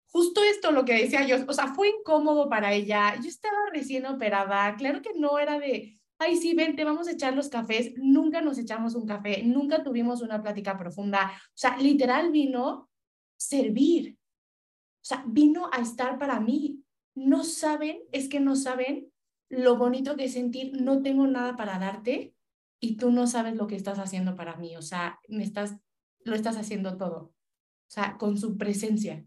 justo 0.07 0.42
esto 0.42 0.72
lo 0.72 0.85
que 0.85 0.94
decía 0.94 1.26
yo, 1.26 1.37
o 1.46 1.52
sea, 1.52 1.68
fue 1.74 1.90
incómodo 1.90 2.48
para 2.48 2.72
ella, 2.72 3.14
yo 3.20 3.28
estaba 3.28 3.70
recién 3.72 4.07
operada, 4.07 4.74
claro 4.76 5.02
que 5.02 5.12
no 5.14 5.38
era 5.38 5.59
de, 5.59 5.98
ay, 6.18 6.37
sí, 6.37 6.54
vente, 6.54 6.85
vamos 6.85 7.09
a 7.09 7.12
echar 7.12 7.35
los 7.35 7.48
cafés, 7.48 7.92
nunca 7.96 8.40
nos 8.40 8.59
echamos 8.59 8.94
un 8.94 9.07
café, 9.07 9.42
nunca 9.42 9.83
tuvimos 9.83 10.22
una 10.22 10.42
plática 10.42 10.78
profunda, 10.78 11.33
o 11.35 11.57
sea, 11.57 11.76
literal 11.78 12.30
vino 12.30 12.88
servir, 13.37 14.16
o 14.16 15.07
sea, 15.07 15.22
vino 15.26 15.68
a 15.70 15.80
estar 15.83 16.18
para 16.18 16.40
mí. 16.40 16.83
No 17.14 17.44
saben, 17.44 18.00
es 18.11 18.28
que 18.28 18.40
no 18.40 18.57
saben 18.57 19.12
lo 19.50 19.76
bonito 19.76 20.16
que 20.16 20.24
es 20.24 20.33
sentir, 20.33 20.80
no 20.80 21.02
tengo 21.02 21.26
nada 21.26 21.57
para 21.57 21.78
darte 21.78 22.35
y 22.80 22.96
tú 22.96 23.11
no 23.12 23.26
sabes 23.26 23.54
lo 23.54 23.66
que 23.66 23.76
estás 23.76 23.98
haciendo 23.98 24.35
para 24.35 24.57
mí, 24.57 24.76
o 24.76 24.83
sea, 24.83 25.20
me 25.28 25.44
estás, 25.44 25.76
lo 26.20 26.35
estás 26.35 26.57
haciendo 26.57 26.96
todo, 26.96 27.34
sea, 27.94 28.16
con 28.18 28.37
su 28.37 28.57
presencia. 28.57 29.24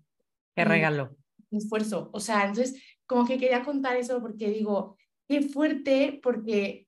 Qué 0.56 0.66
regalo. 0.66 1.16
Esfuerzo. 1.52 2.10
O 2.14 2.20
sea, 2.20 2.46
entonces, 2.46 2.82
como 3.06 3.26
que 3.26 3.38
quería 3.38 3.64
contar 3.64 3.96
eso 3.96 4.22
porque 4.22 4.50
digo, 4.50 4.98
qué 5.28 5.42
fuerte, 5.42 6.20
porque 6.22 6.88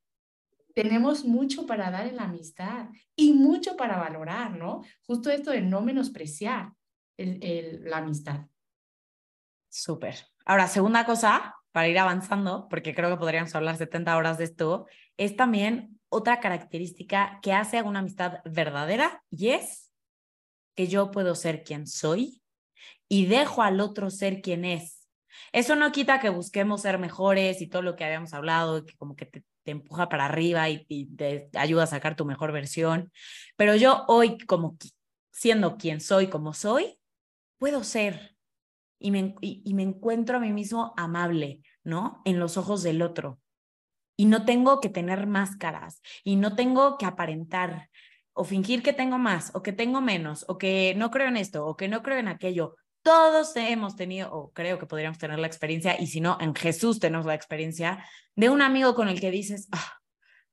tenemos 0.76 1.26
mucho 1.26 1.66
para 1.66 1.92
dar 1.92 2.08
en 2.08 2.18
la 2.18 2.24
amistad 2.24 2.90
y 3.16 3.34
mucho 3.34 3.76
para 3.76 3.98
valorar, 3.98 4.58
¿no? 4.58 4.82
Justo 5.06 5.30
esto 5.30 5.52
de 5.52 5.62
no 5.62 5.82
menospreciar 5.82 6.72
el, 7.18 7.40
el, 7.42 7.84
la 7.86 7.98
amistad. 7.98 8.48
Súper. 9.70 10.16
Ahora, 10.46 10.68
segunda 10.68 11.06
cosa, 11.06 11.56
para 11.72 11.88
ir 11.88 12.00
avanzando, 12.00 12.68
porque 12.70 12.96
creo 12.96 13.10
que 13.10 13.18
podríamos 13.18 13.54
hablar 13.56 13.78
70 13.78 14.18
horas 14.18 14.38
de 14.38 14.46
esto, 14.46 14.88
es 15.18 15.36
también 15.36 16.00
otra 16.10 16.40
característica 16.40 17.40
que 17.42 17.54
hace 17.54 17.78
a 17.78 17.84
una 17.84 18.00
amistad 18.00 18.40
verdadera 18.46 19.24
y 19.30 19.50
es 19.50 19.89
que 20.76 20.88
yo 20.88 21.12
puedo 21.12 21.36
ser 21.36 21.64
quien 21.64 21.88
soy 21.88 22.42
y 23.08 23.26
dejo 23.26 23.62
al 23.64 23.82
otro 23.82 24.10
ser 24.10 24.42
quien 24.42 24.66
es. 24.66 25.08
Eso 25.52 25.76
no 25.76 25.92
quita 25.92 26.20
que 26.20 26.30
busquemos 26.30 26.82
ser 26.82 27.00
mejores 27.00 27.62
y 27.62 27.68
todo 27.68 27.82
lo 27.82 27.96
que 27.96 28.06
habíamos 28.06 28.34
hablado, 28.34 28.86
que 28.86 28.96
como 28.98 29.16
que 29.16 29.26
te, 29.26 29.44
empuja 29.66 30.10
para 30.10 30.26
arriba 30.26 30.68
y, 30.68 30.86
te 31.16 31.48
ayuda 31.54 31.84
a 31.84 31.88
sacar 31.88 32.16
tu 32.16 32.26
mejor 32.26 32.52
versión. 32.52 33.12
Pero 33.56 33.76
yo 33.76 34.04
hoy, 34.08 34.38
como 34.40 34.78
siendo 35.32 35.78
quien 35.78 36.02
soy, 36.02 36.28
como 36.28 36.54
soy, 36.54 37.00
puedo 37.60 37.84
ser 37.84 38.36
y 39.00 39.12
me, 39.12 39.36
y 39.42 39.74
me 39.76 39.84
encuentro 39.84 40.38
a 40.38 40.40
mí 40.40 40.52
mismo 40.52 40.94
amable, 40.98 41.62
¿no? 41.84 42.22
En 42.26 42.40
los 42.40 42.58
ojos 42.58 42.82
del 42.82 43.02
otro. 43.02 43.40
Y 44.18 44.26
no 44.26 44.44
tengo 44.44 44.82
que 44.82 44.90
tener 44.90 45.28
máscaras 45.28 46.02
y 46.24 46.36
no 46.36 46.56
tengo 46.56 46.98
que 46.98 47.06
aparentar 47.06 47.90
o 48.40 48.44
fingir 48.46 48.82
que 48.82 48.94
tengo 48.94 49.18
más 49.18 49.52
o 49.54 49.62
que 49.62 49.74
tengo 49.74 50.00
menos 50.02 50.46
o 50.48 50.58
que 50.58 50.94
no 50.96 51.12
creo 51.12 51.28
en 51.28 51.38
esto 51.38 51.66
o 51.66 51.76
que 51.76 51.90
no 51.90 52.02
creo 52.02 52.20
en 52.20 52.30
aquello 52.30 52.76
todos 53.02 53.56
hemos 53.56 53.96
tenido, 53.96 54.32
o 54.32 54.52
creo 54.52 54.78
que 54.78 54.86
podríamos 54.86 55.18
tener 55.18 55.40
la 55.40 55.48
experiencia, 55.48 56.00
y 56.00 56.08
si 56.08 56.22
no, 56.22 56.38
en 56.42 56.54
Jesús 56.54 57.00
tenemos 57.00 57.26
la 57.26 57.34
experiencia, 57.34 58.06
de 58.36 58.50
un 58.50 58.62
amigo 58.62 58.94
con 58.94 59.08
el 59.08 59.20
que 59.20 59.32
dices, 59.32 59.68
ah, 59.72 59.94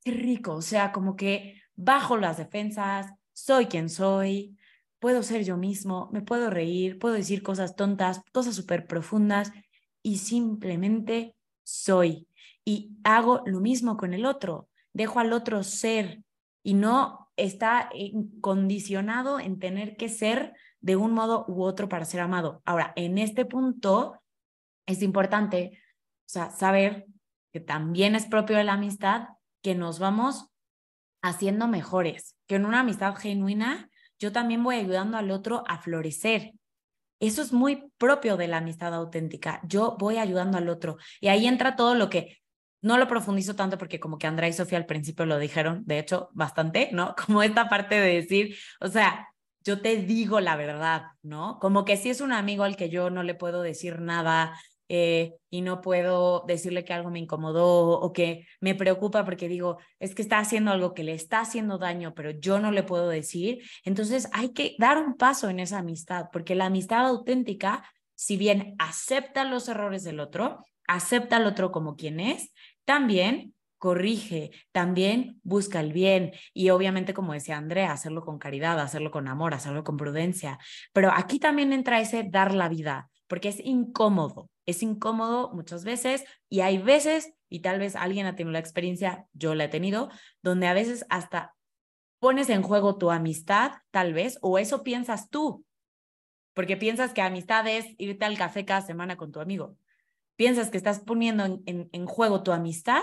qué 0.03 0.12
rico, 0.12 0.55
o 0.55 0.62
sea, 0.62 0.92
como 0.92 1.16
que 1.16 1.61
bajo 1.75 2.16
las 2.16 2.38
defensas, 2.38 3.12
soy 3.33 3.66
quien 3.66 3.88
soy, 3.90 4.57
puedo 5.01 5.22
ser 5.22 5.44
yo 5.44 5.57
mismo, 5.57 6.09
me 6.12 6.22
puedo 6.22 6.49
reír, 6.51 6.99
puedo 6.99 7.14
decir 7.14 7.42
cosas 7.42 7.77
tontas, 7.77 8.22
cosas 8.33 8.55
súper 8.55 8.87
profundas, 8.87 9.53
y 10.03 10.18
simplemente 10.18 11.35
soy. 11.64 12.29
Y 12.64 12.92
hago 13.05 13.42
lo 13.44 13.61
mismo 13.61 13.96
con 13.96 14.14
el 14.14 14.25
otro, 14.25 14.68
dejo 14.92 15.18
al 15.18 15.33
otro 15.33 15.62
ser 15.62 16.22
y 16.62 16.75
no 16.75 17.25
está 17.37 17.90
condicionado 18.40 19.38
en 19.38 19.59
tener 19.59 19.96
que 19.96 20.09
ser 20.09 20.55
de 20.81 20.96
un 20.96 21.12
modo 21.12 21.44
u 21.49 21.62
otro 21.62 21.88
para 21.88 22.05
ser 22.05 22.20
amado. 22.20 22.62
Ahora, 22.64 22.92
en 22.96 23.18
este 23.18 23.44
punto 23.44 24.20
es 24.87 25.03
importante, 25.03 25.79
o 26.27 26.29
sea, 26.29 26.51
saber 26.51 27.07
que 27.53 27.61
también 27.61 28.14
es 28.14 28.27
propio 28.27 28.57
de 28.57 28.64
la 28.64 28.75
amistad 28.75 29.29
que 29.62 29.75
nos 29.75 29.99
vamos 29.99 30.49
haciendo 31.22 31.68
mejores, 31.68 32.37
que 32.46 32.57
en 32.57 32.66
una 32.66 32.81
amistad 32.81 33.14
genuina 33.16 33.90
yo 34.18 34.33
también 34.33 34.62
voy 34.62 34.77
ayudando 34.77 35.16
al 35.16 35.31
otro 35.31 35.64
a 35.66 35.79
florecer. 35.79 36.53
Eso 37.20 37.42
es 37.42 37.53
muy 37.53 37.90
propio 37.99 38.37
de 38.37 38.49
la 38.49 38.59
amistad 38.59 38.94
auténtica. 38.94 39.61
Yo 39.64 39.96
voy 39.99 40.18
ayudando 40.18 40.59
al 40.59 40.68
otro. 40.68 40.96
Y 41.20 41.29
ahí 41.29 41.46
entra 41.46 41.77
todo 41.77 41.94
lo 41.94 42.11
que 42.11 42.38
no 42.82 42.98
lo 42.98 43.08
profundizo 43.08 43.56
tanto 43.56 43.78
porque 43.78 44.00
como 44.00 44.18
que 44.18 44.26
Andrea 44.26 44.48
y 44.48 44.52
Sofía 44.52 44.78
al 44.78 44.86
principio 44.86 45.26
lo 45.26 45.38
dijeron, 45.38 45.82
de 45.86 45.98
hecho, 45.98 46.30
bastante, 46.32 46.90
¿no? 46.92 47.14
Como 47.26 47.42
esta 47.42 47.68
parte 47.68 47.98
de 47.98 48.14
decir, 48.14 48.56
o 48.80 48.88
sea, 48.88 49.28
yo 49.64 49.80
te 49.80 49.96
digo 49.96 50.40
la 50.40 50.56
verdad, 50.56 51.06
¿no? 51.22 51.58
Como 51.60 51.84
que 51.84 51.96
si 51.96 52.10
es 52.10 52.20
un 52.20 52.32
amigo 52.32 52.64
al 52.64 52.76
que 52.76 52.88
yo 52.88 53.10
no 53.10 53.22
le 53.22 53.34
puedo 53.34 53.62
decir 53.62 54.00
nada 54.00 54.56
eh, 54.88 55.34
y 55.50 55.62
no 55.62 55.80
puedo 55.80 56.44
decirle 56.46 56.84
que 56.84 56.92
algo 56.92 57.10
me 57.10 57.18
incomodó 57.18 57.98
o 57.98 58.12
que 58.12 58.46
me 58.60 58.76
preocupa 58.76 59.24
porque 59.24 59.48
digo, 59.48 59.78
es 59.98 60.14
que 60.14 60.22
está 60.22 60.38
haciendo 60.38 60.70
algo 60.70 60.94
que 60.94 61.02
le 61.02 61.14
está 61.14 61.40
haciendo 61.40 61.78
daño, 61.78 62.14
pero 62.14 62.30
yo 62.30 62.60
no 62.60 62.70
le 62.70 62.84
puedo 62.84 63.08
decir, 63.08 63.64
entonces 63.84 64.28
hay 64.32 64.50
que 64.52 64.76
dar 64.78 64.98
un 64.98 65.16
paso 65.16 65.48
en 65.48 65.58
esa 65.58 65.78
amistad, 65.78 66.26
porque 66.32 66.54
la 66.54 66.66
amistad 66.66 67.04
auténtica, 67.06 67.82
si 68.14 68.36
bien 68.36 68.76
acepta 68.78 69.44
los 69.44 69.68
errores 69.68 70.04
del 70.04 70.20
otro, 70.20 70.64
acepta 70.88 71.37
al 71.37 71.46
otro 71.46 71.72
como 71.72 71.96
quien 71.96 72.20
es, 72.20 72.53
también 72.85 73.55
corrige, 73.79 74.51
también 74.72 75.40
busca 75.42 75.81
el 75.81 75.92
bien 75.92 76.33
y 76.55 76.70
obviamente, 76.70 77.14
como 77.14 77.33
decía 77.33 77.57
Andrea, 77.57 77.92
hacerlo 77.92 78.25
con 78.25 78.38
caridad, 78.38 78.81
hacerlo 78.81 79.11
con 79.11 79.29
amor, 79.29 79.55
hacerlo 79.55 79.85
con 79.85 79.96
prudencia. 79.96 80.59
Pero 80.92 81.12
aquí 81.12 81.38
también 81.38 81.72
entra 81.72 82.01
ese 82.01 82.25
dar 82.25 82.55
la 82.55 82.68
vida, 82.68 83.11
porque 83.27 83.49
es 83.49 83.61
incómodo, 83.61 84.51
es 84.64 84.83
incómodo 84.83 85.53
muchas 85.53 85.85
veces 85.85 86.25
y 86.49 86.61
hay 86.61 86.79
veces, 86.79 87.35
y 87.49 87.61
tal 87.61 87.79
vez 87.79 87.96
alguien 87.96 88.27
ha 88.27 88.35
tenido 88.35 88.53
la 88.53 88.59
experiencia, 88.59 89.27
yo 89.33 89.55
la 89.55 89.64
he 89.64 89.68
tenido, 89.68 90.11
donde 90.42 90.66
a 90.66 90.75
veces 90.75 91.05
hasta 91.11 91.55
pones 92.18 92.49
en 92.49 92.62
juego 92.62 92.96
tu 92.96 93.11
amistad, 93.11 93.72
tal 93.90 94.14
vez, 94.14 94.38
o 94.40 94.59
eso 94.59 94.83
piensas 94.83 95.29
tú, 95.29 95.64
porque 96.55 96.77
piensas 96.77 97.12
que 97.12 97.20
amistad 97.20 97.68
es 97.68 97.87
irte 97.99 98.25
al 98.25 98.38
café 98.38 98.64
cada 98.64 98.81
semana 98.81 99.16
con 99.16 99.31
tu 99.31 99.40
amigo. 99.40 99.77
Piensas 100.37 100.70
que 100.70 100.77
estás 100.77 101.01
poniendo 101.01 101.44
en, 101.64 102.07
juego 102.07 102.42
tu 102.42 102.53
amistad 102.53 103.03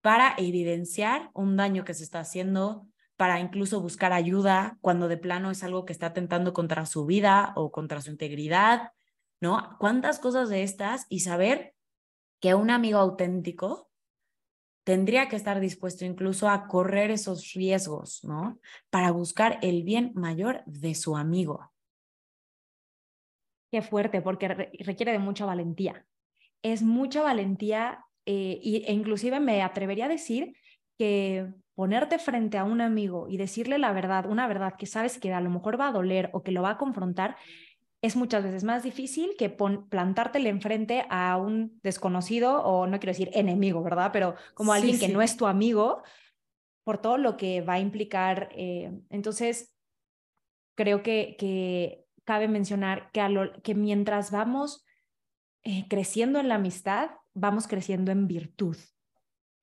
para 0.00 0.34
evidenciar 0.38 1.30
un 1.34 1.56
daño 1.56 1.84
que 1.84 1.94
se 1.94 2.02
está 2.02 2.20
haciendo, 2.20 2.86
para 3.16 3.40
incluso 3.40 3.80
buscar 3.80 4.12
ayuda 4.12 4.78
cuando 4.80 5.08
de 5.08 5.18
plano 5.18 5.50
es 5.50 5.62
algo 5.62 5.84
que 5.84 5.92
está 5.92 6.06
atentando 6.06 6.52
contra 6.52 6.86
su 6.86 7.04
vida 7.06 7.52
o 7.56 7.70
contra 7.72 8.00
su 8.00 8.10
integridad, 8.10 8.92
¿no? 9.40 9.76
¿Cuántas 9.78 10.18
cosas 10.18 10.48
de 10.48 10.62
estas? 10.62 11.06
Y 11.08 11.20
saber 11.20 11.74
que 12.40 12.54
un 12.54 12.70
amigo 12.70 12.98
auténtico 12.98 13.90
tendría 14.84 15.28
que 15.28 15.36
estar 15.36 15.60
dispuesto 15.60 16.04
incluso 16.04 16.48
a 16.48 16.68
correr 16.68 17.10
esos 17.10 17.52
riesgos, 17.54 18.22
¿no? 18.24 18.60
Para 18.88 19.10
buscar 19.10 19.58
el 19.62 19.82
bien 19.82 20.12
mayor 20.14 20.62
de 20.64 20.94
su 20.94 21.16
amigo. 21.16 21.72
Qué 23.70 23.82
fuerte, 23.82 24.22
porque 24.22 24.48
requiere 24.48 25.12
de 25.12 25.18
mucha 25.18 25.44
valentía. 25.44 26.06
Es 26.72 26.82
mucha 26.82 27.22
valentía 27.22 28.04
eh, 28.26 28.60
e 28.62 28.92
inclusive 28.92 29.38
me 29.38 29.62
atrevería 29.62 30.06
a 30.06 30.08
decir 30.08 30.56
que 30.98 31.46
ponerte 31.74 32.18
frente 32.18 32.58
a 32.58 32.64
un 32.64 32.80
amigo 32.80 33.28
y 33.28 33.36
decirle 33.36 33.78
la 33.78 33.92
verdad, 33.92 34.26
una 34.28 34.48
verdad 34.48 34.74
que 34.76 34.86
sabes 34.86 35.18
que 35.18 35.32
a 35.32 35.40
lo 35.40 35.50
mejor 35.50 35.78
va 35.78 35.88
a 35.88 35.92
doler 35.92 36.30
o 36.32 36.42
que 36.42 36.50
lo 36.50 36.62
va 36.62 36.70
a 36.70 36.78
confrontar, 36.78 37.36
es 38.02 38.16
muchas 38.16 38.42
veces 38.42 38.64
más 38.64 38.82
difícil 38.82 39.34
que 39.38 39.50
plantártele 39.50 40.48
enfrente 40.48 41.06
a 41.08 41.36
un 41.36 41.78
desconocido 41.82 42.62
o 42.62 42.86
no 42.86 42.98
quiero 42.98 43.12
decir 43.12 43.30
enemigo, 43.32 43.82
¿verdad? 43.82 44.10
Pero 44.12 44.34
como 44.54 44.72
alguien 44.72 44.98
que 44.98 45.08
no 45.08 45.22
es 45.22 45.36
tu 45.36 45.46
amigo 45.46 46.02
por 46.84 46.98
todo 46.98 47.18
lo 47.18 47.36
que 47.36 47.62
va 47.62 47.74
a 47.74 47.80
implicar. 47.80 48.48
Eh, 48.52 48.92
entonces, 49.10 49.76
creo 50.76 51.02
que, 51.02 51.36
que 51.38 52.04
cabe 52.24 52.48
mencionar 52.48 53.10
que, 53.12 53.20
a 53.20 53.28
lo, 53.28 53.60
que 53.62 53.74
mientras 53.74 54.30
vamos 54.30 54.85
eh, 55.68 55.84
creciendo 55.88 56.38
en 56.38 56.46
la 56.46 56.54
amistad, 56.54 57.10
vamos 57.34 57.66
creciendo 57.66 58.12
en 58.12 58.28
virtud. 58.28 58.76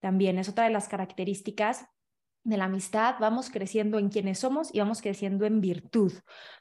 También 0.02 0.38
es 0.38 0.50
otra 0.50 0.66
de 0.66 0.70
las 0.70 0.90
características 0.90 1.86
de 2.44 2.58
la 2.58 2.66
amistad, 2.66 3.16
vamos 3.22 3.50
creciendo 3.50 4.00
en 4.00 4.10
quienes 4.10 4.40
somos 4.40 4.76
y 4.76 4.80
vamos 4.80 5.02
creciendo 5.02 5.46
en 5.46 5.62
virtud. 5.62 6.12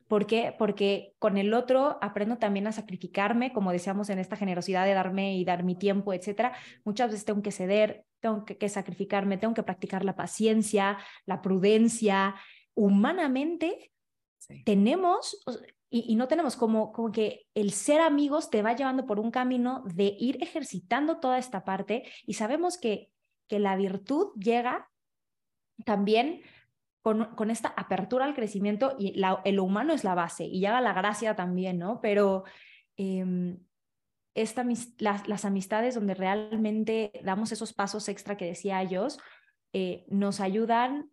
¿Por 0.07 0.29
qué? 0.29 0.55
Porque 0.57 1.17
con 1.19 1.39
el 1.39 1.55
otro 1.55 1.99
aprendo 2.03 2.39
también 2.39 2.69
a 2.69 2.73
sacrificarme, 2.73 3.53
como 3.53 3.73
decíamos 3.73 4.11
en 4.11 4.21
esta 4.21 4.37
generosidad 4.37 4.85
de 4.85 4.95
darme 4.95 5.37
y 5.37 5.45
dar 5.45 5.65
mi 5.65 5.75
tiempo, 5.75 6.13
etcétera. 6.13 6.53
Muchas 6.85 7.11
veces 7.11 7.25
tengo 7.25 7.43
que 7.43 7.51
ceder, 7.51 8.05
tengo 8.21 8.45
que, 8.45 8.69
sacrificarme, 8.69 9.39
tengo 9.39 9.55
que 9.55 9.65
practicar 9.65 10.05
la 10.05 10.15
paciencia, 10.15 10.99
la 11.27 11.43
prudencia. 11.43 12.37
Humanamente 12.75 13.91
tenemos, 14.65 15.43
y, 15.95 16.17
no 16.17 16.27
tenemos 16.27 16.57
como, 16.57 16.91
como 16.91 17.13
que 17.13 17.47
el 17.55 17.71
ser 17.73 18.01
amigos 18.01 18.49
te 18.49 18.63
va 18.63 18.75
llevando 18.75 19.05
por 19.05 19.21
un 19.21 19.31
camino 19.31 19.85
de 19.85 20.17
ir 20.19 20.43
ejercitando 20.43 21.21
toda 21.21 21.37
esta 21.37 21.65
parte 21.65 22.05
y 22.27 22.35
sabemos 22.35 22.79
que, 22.79 23.11
que 23.47 23.59
la 23.59 23.77
virtud 23.77 24.33
llega 24.37 24.91
también 25.85 26.41
con, 27.03 27.35
con, 27.35 27.51
esta 27.51 27.69
apertura 27.77 28.25
al 28.25 28.35
crecimiento 28.35 28.97
y 28.99 29.21
el 29.45 29.61
humano 29.61 29.93
es 29.93 30.03
la 30.03 30.15
base 30.15 30.45
y 30.45 30.61
llega 30.61 30.81
la 30.81 30.95
gracia 30.95 31.37
también, 31.37 31.79
¿no? 31.79 32.01
Pero 32.01 32.45
eh, 32.97 33.59
esta, 34.35 34.65
las, 34.99 35.29
las, 35.29 35.45
amistades 35.45 35.95
donde 35.95 36.15
realmente 36.15 37.13
damos 37.23 37.53
esos 37.53 37.75
pasos 37.75 38.09
extra 38.09 38.39
que 38.39 38.47
decía 38.47 38.81
ellos, 38.81 39.19
eh, 39.75 40.07
nos 40.09 40.41
ayudan 40.41 41.11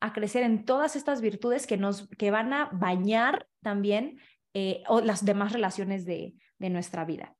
a 0.00 0.12
crecer 0.12 0.42
en 0.42 0.64
todas 0.64 0.96
estas 0.96 1.20
virtudes 1.20 1.66
que, 1.66 1.76
nos, 1.76 2.08
que 2.18 2.30
van 2.30 2.52
a 2.52 2.70
bañar 2.72 3.48
también 3.62 4.18
eh, 4.54 4.82
o 4.88 5.00
las 5.00 5.24
demás 5.24 5.52
relaciones 5.52 6.04
de, 6.04 6.34
de 6.58 6.70
nuestra 6.70 7.04
vida. 7.04 7.36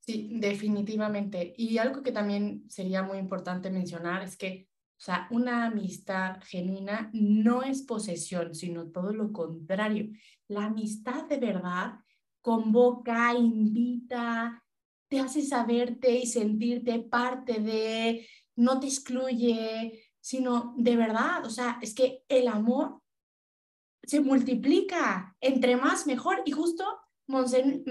Sí, 0.00 0.30
definitivamente. 0.32 1.54
Y 1.56 1.78
algo 1.78 2.02
que 2.02 2.12
también 2.12 2.64
sería 2.68 3.02
muy 3.02 3.18
importante 3.18 3.70
mencionar 3.70 4.22
es 4.22 4.36
que, 4.36 4.68
o 4.98 5.00
sea, 5.00 5.28
una 5.30 5.66
amistad 5.66 6.40
genuina 6.42 7.10
no 7.12 7.62
es 7.62 7.82
posesión, 7.82 8.54
sino 8.54 8.90
todo 8.90 9.12
lo 9.12 9.32
contrario. 9.32 10.10
La 10.48 10.64
amistad 10.64 11.26
de 11.28 11.38
verdad 11.38 11.94
convoca, 12.40 13.34
invita, 13.34 14.64
te 15.08 15.20
hace 15.20 15.42
saberte 15.42 16.12
y 16.12 16.26
sentirte 16.26 17.00
parte 17.00 17.60
de, 17.60 18.26
no 18.56 18.80
te 18.80 18.86
excluye, 18.86 20.02
sino 20.20 20.74
de 20.76 20.96
verdad, 20.96 21.44
o 21.44 21.50
sea, 21.50 21.78
es 21.80 21.94
que 21.94 22.24
el 22.28 22.48
amor 22.48 23.00
se 24.02 24.20
multiplica, 24.20 25.36
entre 25.40 25.76
más 25.76 26.06
mejor. 26.06 26.42
Y 26.44 26.52
justo 26.52 26.84
Monsen, 27.26 27.84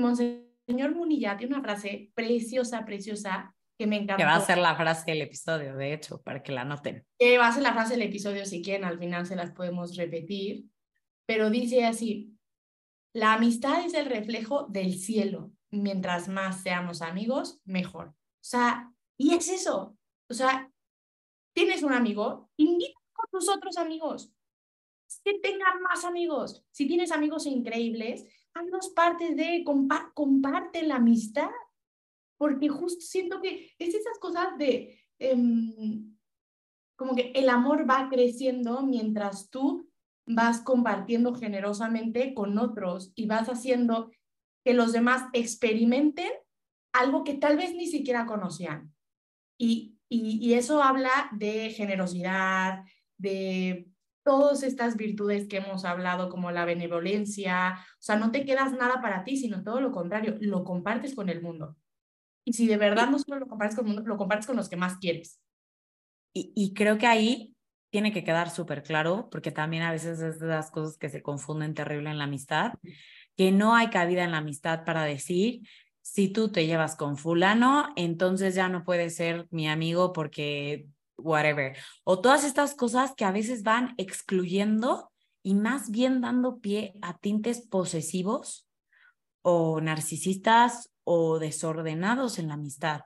señor 0.67 0.95
Munilla 0.95 1.37
tiene 1.37 1.55
una 1.55 1.63
frase 1.63 2.11
preciosa, 2.13 2.85
preciosa, 2.85 3.55
que 3.77 3.87
me 3.87 3.95
encanta. 3.95 4.17
Que 4.17 4.25
va 4.25 4.35
a 4.35 4.41
ser 4.41 4.57
la 4.57 4.75
frase 4.75 5.11
del 5.11 5.21
episodio, 5.21 5.75
de 5.75 5.93
hecho, 5.93 6.21
para 6.21 6.43
que 6.43 6.51
la 6.51 6.65
noten. 6.65 7.05
Que 7.17 7.37
va 7.37 7.47
a 7.47 7.53
ser 7.53 7.63
la 7.63 7.73
frase 7.73 7.93
del 7.93 8.03
episodio, 8.03 8.45
si 8.45 8.61
quieren, 8.61 8.83
al 8.83 8.99
final 8.99 9.25
se 9.25 9.35
las 9.35 9.51
podemos 9.51 9.95
repetir. 9.95 10.65
Pero 11.25 11.49
dice 11.49 11.85
así, 11.85 12.35
la 13.13 13.33
amistad 13.33 13.85
es 13.85 13.93
el 13.93 14.07
reflejo 14.07 14.67
del 14.67 14.99
cielo. 14.99 15.51
Mientras 15.71 16.27
más 16.27 16.63
seamos 16.63 17.01
amigos, 17.01 17.61
mejor. 17.63 18.07
O 18.09 18.43
sea, 18.43 18.91
y 19.17 19.35
es 19.35 19.49
eso. 19.49 19.95
O 20.29 20.33
sea, 20.33 20.71
tienes 21.53 21.83
un 21.83 21.93
amigo, 21.93 22.49
invita 22.57 22.99
a 23.15 23.27
tus 23.31 23.49
otros 23.49 23.77
amigos. 23.77 24.31
Que 25.23 25.39
tengan 25.39 25.81
más 25.81 26.05
amigos. 26.05 26.63
Si 26.71 26.87
tienes 26.87 27.11
amigos 27.11 27.47
increíbles, 27.47 28.25
haznos 28.53 28.89
parte 28.89 29.33
de, 29.33 29.63
comparte 30.13 30.83
la 30.83 30.97
amistad, 30.97 31.49
porque 32.37 32.69
justo 32.69 33.01
siento 33.01 33.41
que 33.41 33.71
es 33.79 33.95
esas 33.95 34.19
cosas 34.19 34.57
de, 34.57 35.03
em, 35.17 36.15
como 36.95 37.15
que 37.15 37.31
el 37.33 37.49
amor 37.49 37.89
va 37.89 38.07
creciendo 38.09 38.83
mientras 38.83 39.49
tú 39.49 39.89
vas 40.25 40.61
compartiendo 40.61 41.33
generosamente 41.33 42.33
con 42.35 42.57
otros 42.59 43.11
y 43.15 43.25
vas 43.25 43.49
haciendo 43.49 44.11
que 44.63 44.73
los 44.73 44.91
demás 44.91 45.23
experimenten 45.33 46.31
algo 46.93 47.23
que 47.23 47.33
tal 47.33 47.57
vez 47.57 47.73
ni 47.73 47.87
siquiera 47.87 48.25
conocían. 48.25 48.93
Y, 49.57 49.98
y, 50.09 50.53
eso 50.53 50.81
habla 50.81 51.29
de 51.31 51.69
generosidad, 51.69 52.83
de 53.17 53.87
todas 54.23 54.63
estas 54.63 54.97
virtudes 54.97 55.47
que 55.47 55.57
hemos 55.57 55.85
hablado, 55.85 56.29
como 56.29 56.51
la 56.51 56.65
benevolencia, 56.65 57.77
o 57.77 58.01
sea, 58.01 58.15
no 58.15 58.31
te 58.31 58.43
quedas 58.43 58.73
nada 58.73 59.01
para 59.01 59.23
ti, 59.23 59.37
sino 59.37 59.63
todo 59.63 59.81
lo 59.81 59.91
contrario, 59.91 60.35
lo 60.39 60.63
compartes 60.63 61.15
con 61.15 61.29
el 61.29 61.41
mundo. 61.41 61.77
Y 62.45 62.53
si 62.53 62.67
de 62.67 62.77
verdad 62.77 63.09
no 63.09 63.19
solo 63.19 63.39
lo 63.39 63.47
compartes 63.47 63.75
con 63.75 63.85
el 63.87 63.93
mundo, 63.93 64.07
lo 64.07 64.17
compartes 64.17 64.47
con 64.47 64.55
los 64.55 64.69
que 64.69 64.77
más 64.77 64.97
quieres. 64.97 65.39
Y, 66.33 66.51
y 66.55 66.73
creo 66.73 66.97
que 66.97 67.07
ahí 67.07 67.55
tiene 67.91 68.11
que 68.11 68.23
quedar 68.23 68.49
súper 68.49 68.83
claro, 68.83 69.29
porque 69.31 69.51
también 69.51 69.83
a 69.83 69.91
veces 69.91 70.19
es 70.21 70.39
de 70.39 70.47
las 70.47 70.71
cosas 70.71 70.97
que 70.97 71.09
se 71.09 71.21
confunden 71.21 71.73
terrible 71.73 72.09
en 72.09 72.17
la 72.17 72.25
amistad, 72.25 72.73
que 73.35 73.51
no 73.51 73.75
hay 73.75 73.89
cabida 73.89 74.23
en 74.23 74.31
la 74.31 74.37
amistad 74.37 74.85
para 74.85 75.03
decir, 75.03 75.61
si 76.11 76.27
tú 76.27 76.51
te 76.51 76.65
llevas 76.65 76.95
con 76.95 77.17
fulano, 77.17 77.89
entonces 77.95 78.55
ya 78.55 78.67
no 78.67 78.83
puedes 78.83 79.15
ser 79.15 79.47
mi 79.51 79.69
amigo 79.69 80.11
porque 80.11 80.87
whatever. 81.17 81.77
O 82.03 82.19
todas 82.19 82.43
estas 82.43 82.73
cosas 82.73 83.13
que 83.15 83.25
a 83.25 83.31
veces 83.31 83.61
van 83.61 83.93
excluyendo 83.97 85.11
y 85.43 85.53
más 85.53 85.91
bien 85.91 86.19
dando 86.19 86.59
pie 86.59 86.95
a 87.03 87.17
tintes 87.19 87.61
posesivos 87.61 88.67
o 89.43 89.81
narcisistas 89.81 90.89
o 91.03 91.37
desordenados 91.37 92.39
en 92.39 92.47
la 92.47 92.55
amistad. 92.55 93.01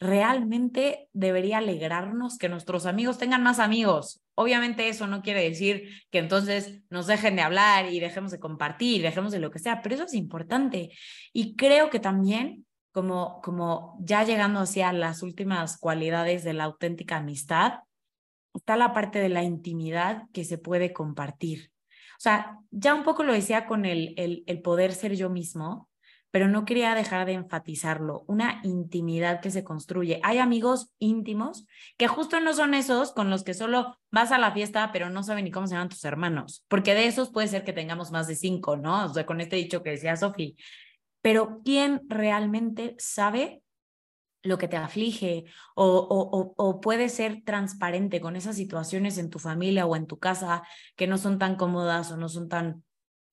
Realmente 0.00 1.08
debería 1.12 1.58
alegrarnos 1.58 2.36
que 2.38 2.48
nuestros 2.48 2.86
amigos 2.86 3.18
tengan 3.18 3.42
más 3.42 3.58
amigos. 3.58 4.22
Obviamente 4.34 4.88
eso 4.88 5.06
no 5.06 5.22
quiere 5.22 5.42
decir 5.42 5.88
que 6.10 6.18
entonces 6.18 6.82
nos 6.90 7.06
dejen 7.06 7.36
de 7.36 7.42
hablar 7.42 7.92
y 7.92 8.00
dejemos 8.00 8.32
de 8.32 8.40
compartir, 8.40 9.02
dejemos 9.02 9.32
de 9.32 9.38
lo 9.38 9.50
que 9.50 9.60
sea, 9.60 9.80
pero 9.82 9.94
eso 9.94 10.04
es 10.04 10.14
importante. 10.14 10.90
Y 11.32 11.54
creo 11.54 11.90
que 11.90 12.00
también 12.00 12.66
como, 12.94 13.40
como 13.42 13.98
ya 14.00 14.24
llegando 14.24 14.60
hacia 14.60 14.92
las 14.92 15.22
últimas 15.22 15.78
cualidades 15.78 16.44
de 16.44 16.54
la 16.54 16.64
auténtica 16.64 17.16
amistad, 17.16 17.80
está 18.54 18.76
la 18.76 18.92
parte 18.92 19.18
de 19.18 19.28
la 19.28 19.42
intimidad 19.42 20.22
que 20.32 20.44
se 20.44 20.58
puede 20.58 20.92
compartir. 20.92 21.72
O 22.16 22.20
sea, 22.20 22.58
ya 22.70 22.94
un 22.94 23.02
poco 23.02 23.24
lo 23.24 23.32
decía 23.32 23.66
con 23.66 23.84
el, 23.84 24.14
el, 24.16 24.44
el 24.46 24.62
poder 24.62 24.92
ser 24.92 25.16
yo 25.16 25.28
mismo, 25.28 25.88
pero 26.34 26.48
no 26.48 26.64
quería 26.64 26.96
dejar 26.96 27.26
de 27.26 27.34
enfatizarlo, 27.34 28.24
una 28.26 28.60
intimidad 28.64 29.40
que 29.40 29.52
se 29.52 29.62
construye. 29.62 30.18
Hay 30.24 30.38
amigos 30.38 30.92
íntimos 30.98 31.64
que 31.96 32.08
justo 32.08 32.40
no 32.40 32.52
son 32.54 32.74
esos 32.74 33.12
con 33.12 33.30
los 33.30 33.44
que 33.44 33.54
solo 33.54 34.00
vas 34.10 34.32
a 34.32 34.38
la 34.38 34.50
fiesta, 34.50 34.90
pero 34.90 35.10
no 35.10 35.22
saben 35.22 35.44
ni 35.44 35.52
cómo 35.52 35.68
se 35.68 35.74
llaman 35.74 35.90
tus 35.90 36.04
hermanos, 36.04 36.64
porque 36.66 36.96
de 36.96 37.06
esos 37.06 37.30
puede 37.30 37.46
ser 37.46 37.62
que 37.62 37.72
tengamos 37.72 38.10
más 38.10 38.26
de 38.26 38.34
cinco, 38.34 38.76
¿no? 38.76 39.04
O 39.04 39.14
sea, 39.14 39.24
con 39.26 39.40
este 39.40 39.54
dicho 39.54 39.84
que 39.84 39.90
decía 39.90 40.16
Sofi, 40.16 40.56
pero 41.22 41.60
¿quién 41.64 42.02
realmente 42.08 42.96
sabe 42.98 43.62
lo 44.42 44.58
que 44.58 44.66
te 44.66 44.76
aflige 44.76 45.44
o, 45.76 45.86
o, 45.86 46.52
o, 46.56 46.80
puede 46.80 47.10
ser 47.10 47.44
transparente 47.44 48.20
con 48.20 48.34
esas 48.34 48.56
situaciones 48.56 49.18
en 49.18 49.30
tu 49.30 49.38
familia 49.38 49.86
o 49.86 49.94
en 49.94 50.08
tu 50.08 50.18
casa 50.18 50.64
que 50.96 51.06
no 51.06 51.16
son 51.16 51.38
tan 51.38 51.54
cómodas 51.54 52.10
o 52.10 52.16
no 52.16 52.28
son 52.28 52.48
tan 52.48 52.82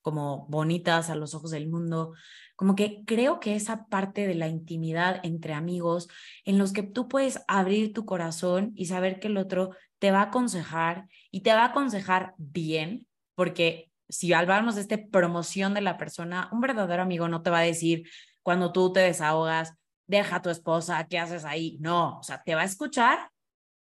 como 0.01 0.47
bonitas 0.47 1.09
a 1.09 1.15
los 1.15 1.33
ojos 1.33 1.51
del 1.51 1.69
mundo. 1.69 2.13
Como 2.55 2.75
que 2.75 3.03
creo 3.05 3.39
que 3.39 3.55
esa 3.55 3.85
parte 3.85 4.27
de 4.27 4.35
la 4.35 4.47
intimidad 4.47 5.19
entre 5.23 5.53
amigos 5.53 6.07
en 6.45 6.57
los 6.57 6.73
que 6.73 6.83
tú 6.83 7.07
puedes 7.07 7.41
abrir 7.47 7.93
tu 7.93 8.05
corazón 8.05 8.71
y 8.75 8.85
saber 8.85 9.19
que 9.19 9.27
el 9.27 9.37
otro 9.37 9.71
te 9.99 10.11
va 10.11 10.19
a 10.19 10.23
aconsejar 10.25 11.07
y 11.29 11.41
te 11.41 11.53
va 11.53 11.61
a 11.61 11.67
aconsejar 11.67 12.33
bien, 12.37 13.07
porque 13.35 13.91
si 14.09 14.33
hablamos 14.33 14.75
de 14.75 14.81
esta 14.81 14.97
promoción 15.11 15.73
de 15.73 15.81
la 15.81 15.97
persona, 15.97 16.49
un 16.51 16.59
verdadero 16.59 17.03
amigo 17.03 17.27
no 17.27 17.41
te 17.41 17.49
va 17.49 17.59
a 17.59 17.63
decir 17.63 18.09
cuando 18.43 18.71
tú 18.71 18.91
te 18.91 18.99
desahogas, 18.99 19.75
deja 20.07 20.37
a 20.37 20.41
tu 20.41 20.49
esposa, 20.49 21.07
¿qué 21.07 21.19
haces 21.19 21.45
ahí? 21.45 21.77
No, 21.79 22.19
o 22.19 22.23
sea, 22.23 22.41
te 22.43 22.55
va 22.55 22.61
a 22.61 22.65
escuchar 22.65 23.29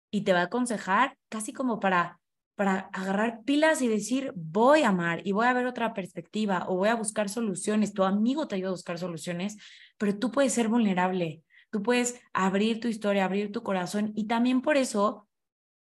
y 0.09 0.21
te 0.21 0.31
va 0.31 0.41
a 0.41 0.43
aconsejar 0.43 1.17
casi 1.29 1.51
como 1.51 1.79
para 1.79 2.20
para 2.61 2.91
agarrar 2.93 3.43
pilas 3.43 3.81
y 3.81 3.87
decir, 3.87 4.33
voy 4.35 4.83
a 4.83 4.89
amar 4.89 5.23
y 5.25 5.31
voy 5.31 5.47
a 5.47 5.53
ver 5.53 5.65
otra 5.65 5.95
perspectiva 5.95 6.65
o 6.67 6.75
voy 6.75 6.89
a 6.89 6.95
buscar 6.95 7.27
soluciones. 7.27 7.91
Tu 7.91 8.03
amigo 8.03 8.47
te 8.47 8.53
ayuda 8.53 8.67
a 8.67 8.73
buscar 8.73 8.99
soluciones, 8.99 9.57
pero 9.97 10.15
tú 10.19 10.29
puedes 10.29 10.53
ser 10.53 10.67
vulnerable, 10.67 11.41
tú 11.71 11.81
puedes 11.81 12.21
abrir 12.33 12.79
tu 12.79 12.87
historia, 12.87 13.25
abrir 13.25 13.51
tu 13.51 13.63
corazón 13.63 14.11
y 14.15 14.27
también 14.27 14.61
por 14.61 14.77
eso 14.77 15.27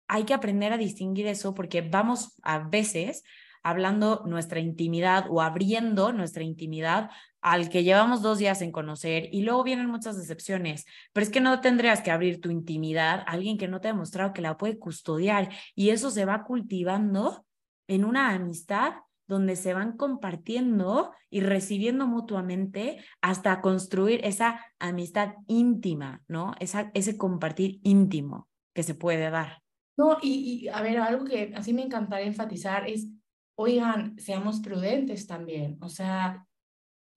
hay 0.07 0.23
que 0.23 0.33
aprender 0.33 0.71
a 0.71 0.77
distinguir 0.77 1.27
eso 1.27 1.53
porque 1.53 1.81
vamos 1.81 2.39
a 2.43 2.59
veces 2.59 3.23
hablando 3.61 4.23
nuestra 4.25 4.61
intimidad 4.61 5.25
o 5.29 5.41
abriendo 5.41 6.13
nuestra 6.13 6.43
intimidad 6.43 7.09
al 7.41 7.69
que 7.69 7.83
llevamos 7.83 8.21
dos 8.21 8.37
días 8.37 8.61
en 8.61 8.71
conocer 8.71 9.29
y 9.31 9.41
luego 9.41 9.63
vienen 9.63 9.87
muchas 9.87 10.17
decepciones. 10.17 10.85
Pero 11.13 11.23
es 11.23 11.29
que 11.29 11.41
no 11.41 11.61
tendrías 11.61 12.01
que 12.01 12.11
abrir 12.11 12.41
tu 12.41 12.49
intimidad 12.49 13.19
a 13.21 13.31
alguien 13.31 13.57
que 13.57 13.67
no 13.67 13.81
te 13.81 13.87
ha 13.87 13.93
demostrado 13.93 14.33
que 14.33 14.41
la 14.41 14.57
puede 14.57 14.77
custodiar 14.77 15.49
y 15.75 15.89
eso 15.89 16.11
se 16.11 16.25
va 16.25 16.43
cultivando 16.43 17.45
en 17.87 18.05
una 18.05 18.29
amistad 18.29 18.93
donde 19.27 19.55
se 19.55 19.75
van 19.75 19.95
compartiendo 19.95 21.11
y 21.29 21.41
recibiendo 21.41 22.07
mutuamente 22.07 22.97
hasta 23.21 23.61
construir 23.61 24.25
esa 24.25 24.65
amistad 24.79 25.35
íntima, 25.47 26.23
¿no? 26.27 26.55
Esa, 26.59 26.89
ese 26.95 27.15
compartir 27.15 27.79
íntimo 27.83 28.49
que 28.73 28.81
se 28.81 28.95
puede 28.95 29.29
dar. 29.29 29.61
No, 29.97 30.17
y, 30.21 30.63
y 30.63 30.67
a 30.69 30.81
ver, 30.81 30.97
algo 30.97 31.25
que 31.25 31.53
así 31.55 31.73
me 31.73 31.83
encantaría 31.83 32.25
enfatizar 32.25 32.89
es, 32.89 33.07
oigan, 33.55 34.17
seamos 34.17 34.61
prudentes 34.61 35.27
también, 35.27 35.77
o 35.81 35.89
sea, 35.89 36.47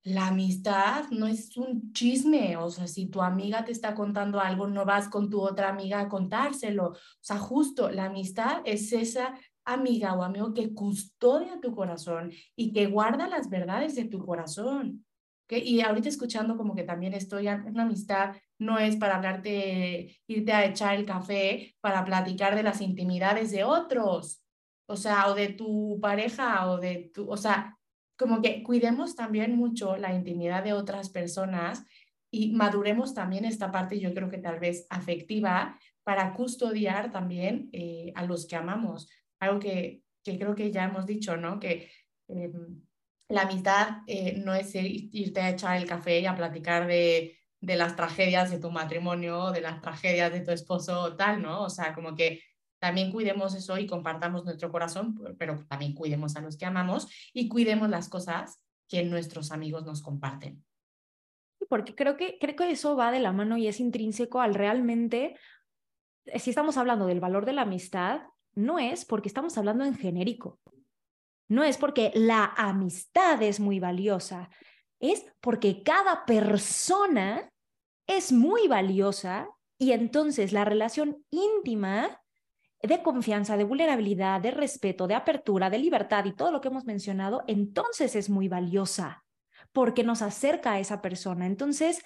la 0.04 0.28
amistad 0.28 1.04
no 1.10 1.26
es 1.26 1.56
un 1.56 1.92
chisme, 1.92 2.56
o 2.56 2.70
sea, 2.70 2.88
si 2.88 3.06
tu 3.06 3.22
amiga 3.22 3.64
te 3.64 3.70
está 3.70 3.94
contando 3.94 4.40
algo, 4.40 4.66
no 4.66 4.84
vas 4.84 5.08
con 5.08 5.30
tu 5.30 5.40
otra 5.40 5.68
amiga 5.68 6.00
a 6.00 6.08
contárselo. 6.08 6.88
O 6.88 6.96
sea, 7.20 7.38
justo 7.38 7.88
la 7.90 8.06
amistad 8.06 8.62
es 8.64 8.92
esa 8.92 9.34
amiga 9.64 10.14
o 10.14 10.24
amigo 10.24 10.52
que 10.54 10.74
custodia 10.74 11.60
tu 11.60 11.72
corazón 11.74 12.32
y 12.56 12.72
que 12.72 12.86
guarda 12.86 13.28
las 13.28 13.48
verdades 13.48 13.94
de 13.94 14.06
tu 14.06 14.24
corazón. 14.26 15.04
¿okay? 15.44 15.62
Y 15.62 15.80
ahorita 15.82 16.08
escuchando 16.08 16.56
como 16.56 16.74
que 16.74 16.82
también 16.82 17.14
estoy, 17.14 17.46
una 17.46 17.84
amistad 17.84 18.34
no 18.58 18.78
es 18.80 18.96
para 18.96 19.16
hablarte, 19.16 20.20
irte 20.26 20.52
a 20.52 20.64
echar 20.64 20.96
el 20.96 21.04
café, 21.04 21.76
para 21.80 22.04
platicar 22.04 22.56
de 22.56 22.64
las 22.64 22.80
intimidades 22.80 23.52
de 23.52 23.62
otros, 23.62 24.42
o 24.86 24.96
sea, 24.96 25.28
o 25.28 25.34
de 25.34 25.50
tu 25.50 26.00
pareja 26.00 26.68
o 26.68 26.78
de 26.78 27.10
tu, 27.14 27.30
o 27.30 27.36
sea, 27.36 27.78
como 28.22 28.40
que 28.40 28.62
cuidemos 28.62 29.16
también 29.16 29.56
mucho 29.56 29.96
la 29.96 30.14
intimidad 30.14 30.64
de 30.64 30.72
otras 30.72 31.10
personas 31.10 31.84
y 32.30 32.52
maduremos 32.52 33.12
también 33.12 33.44
esta 33.44 33.70
parte, 33.70 34.00
yo 34.00 34.14
creo 34.14 34.30
que 34.30 34.38
tal 34.38 34.58
vez 34.58 34.86
afectiva, 34.88 35.78
para 36.04 36.32
custodiar 36.32 37.12
también 37.12 37.68
eh, 37.72 38.12
a 38.14 38.24
los 38.24 38.46
que 38.46 38.56
amamos. 38.56 39.08
Algo 39.38 39.60
que, 39.60 40.02
que, 40.24 40.38
creo 40.38 40.54
que 40.54 40.70
ya 40.70 40.84
hemos 40.84 41.04
dicho, 41.04 41.36
¿no? 41.36 41.60
Que 41.60 41.90
em, 42.28 42.80
la 43.28 43.42
amistad 43.42 43.98
eh, 44.06 44.38
no 44.38 44.54
es 44.54 44.74
irte 44.74 45.40
a 45.40 45.50
echar 45.50 45.76
el 45.76 45.86
café 45.86 46.20
y 46.20 46.26
a 46.26 46.34
platicar 46.34 46.86
de, 46.86 47.36
de 47.60 47.76
las 47.76 47.96
tragedias 47.96 48.50
de 48.50 48.58
tu 48.58 48.70
matrimonio, 48.70 49.50
de 49.50 49.60
las 49.60 49.80
tragedias 49.80 50.32
de 50.32 50.40
tu 50.40 50.50
esposo, 50.52 51.16
tal, 51.16 51.42
¿no? 51.42 51.62
O 51.64 51.70
sea, 51.70 51.94
como 51.94 52.14
que 52.14 52.40
también 52.82 53.12
cuidemos 53.12 53.54
eso 53.54 53.78
y 53.78 53.86
compartamos 53.86 54.44
nuestro 54.44 54.72
corazón, 54.72 55.14
pero 55.38 55.64
también 55.68 55.94
cuidemos 55.94 56.34
a 56.34 56.40
los 56.40 56.56
que 56.56 56.66
amamos 56.66 57.06
y 57.32 57.48
cuidemos 57.48 57.88
las 57.88 58.08
cosas 58.08 58.60
que 58.88 59.04
nuestros 59.04 59.52
amigos 59.52 59.86
nos 59.86 60.02
comparten. 60.02 60.64
Porque 61.68 61.94
creo 61.94 62.16
que, 62.16 62.38
creo 62.40 62.56
que 62.56 62.72
eso 62.72 62.96
va 62.96 63.12
de 63.12 63.20
la 63.20 63.30
mano 63.30 63.56
y 63.56 63.68
es 63.68 63.78
intrínseco 63.78 64.40
al 64.40 64.56
realmente, 64.56 65.36
eh, 66.24 66.40
si 66.40 66.50
estamos 66.50 66.76
hablando 66.76 67.06
del 67.06 67.20
valor 67.20 67.46
de 67.46 67.52
la 67.52 67.62
amistad, 67.62 68.22
no 68.56 68.80
es 68.80 69.04
porque 69.04 69.28
estamos 69.28 69.56
hablando 69.56 69.84
en 69.84 69.94
genérico, 69.94 70.58
no 71.48 71.62
es 71.62 71.78
porque 71.78 72.10
la 72.16 72.52
amistad 72.56 73.40
es 73.44 73.60
muy 73.60 73.78
valiosa, 73.78 74.50
es 74.98 75.24
porque 75.40 75.84
cada 75.84 76.24
persona 76.26 77.48
es 78.08 78.32
muy 78.32 78.66
valiosa 78.66 79.48
y 79.78 79.92
entonces 79.92 80.52
la 80.52 80.64
relación 80.64 81.24
íntima 81.30 82.21
de 82.82 83.02
confianza, 83.02 83.56
de 83.56 83.64
vulnerabilidad, 83.64 84.40
de 84.40 84.50
respeto, 84.50 85.06
de 85.06 85.14
apertura, 85.14 85.70
de 85.70 85.78
libertad 85.78 86.24
y 86.24 86.34
todo 86.34 86.50
lo 86.50 86.60
que 86.60 86.68
hemos 86.68 86.84
mencionado, 86.84 87.44
entonces 87.46 88.16
es 88.16 88.28
muy 88.28 88.48
valiosa 88.48 89.24
porque 89.72 90.04
nos 90.04 90.20
acerca 90.22 90.72
a 90.72 90.80
esa 90.80 91.00
persona. 91.00 91.46
Entonces, 91.46 92.02